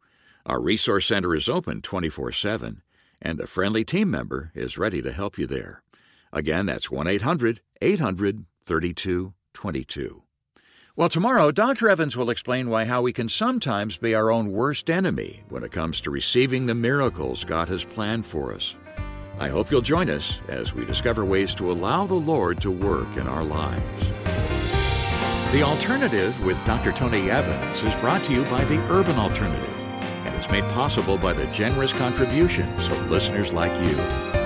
Our 0.44 0.60
Resource 0.60 1.06
Center 1.06 1.34
is 1.34 1.48
open 1.48 1.80
24 1.80 2.32
7, 2.32 2.82
and 3.22 3.40
a 3.40 3.46
friendly 3.46 3.84
team 3.84 4.10
member 4.10 4.50
is 4.52 4.76
ready 4.76 5.00
to 5.00 5.12
help 5.12 5.38
you 5.38 5.46
there. 5.46 5.82
Again, 6.32 6.66
that's 6.66 6.90
1 6.90 7.06
800 7.06 7.60
800 7.80 8.44
3222. 8.66 10.23
Well, 10.96 11.08
tomorrow, 11.08 11.50
Dr. 11.50 11.88
Evans 11.88 12.16
will 12.16 12.30
explain 12.30 12.70
why 12.70 12.84
how 12.84 13.02
we 13.02 13.12
can 13.12 13.28
sometimes 13.28 13.96
be 13.96 14.14
our 14.14 14.30
own 14.30 14.52
worst 14.52 14.88
enemy 14.88 15.42
when 15.48 15.64
it 15.64 15.72
comes 15.72 16.00
to 16.02 16.10
receiving 16.12 16.66
the 16.66 16.74
miracles 16.76 17.42
God 17.42 17.68
has 17.68 17.84
planned 17.84 18.26
for 18.26 18.54
us. 18.54 18.76
I 19.40 19.48
hope 19.48 19.72
you'll 19.72 19.82
join 19.82 20.08
us 20.08 20.38
as 20.46 20.72
we 20.72 20.84
discover 20.84 21.24
ways 21.24 21.52
to 21.56 21.72
allow 21.72 22.06
the 22.06 22.14
Lord 22.14 22.60
to 22.60 22.70
work 22.70 23.16
in 23.16 23.26
our 23.26 23.42
lives. 23.42 24.04
The 25.50 25.64
Alternative 25.64 26.40
with 26.44 26.64
Dr. 26.64 26.92
Tony 26.92 27.28
Evans 27.28 27.82
is 27.82 27.96
brought 27.96 28.22
to 28.26 28.32
you 28.32 28.44
by 28.44 28.64
the 28.64 28.78
Urban 28.88 29.16
Alternative 29.16 29.76
and 30.24 30.36
is 30.36 30.48
made 30.48 30.62
possible 30.74 31.18
by 31.18 31.32
the 31.32 31.46
generous 31.46 31.92
contributions 31.92 32.86
of 32.86 33.10
listeners 33.10 33.52
like 33.52 33.74
you. 33.80 34.43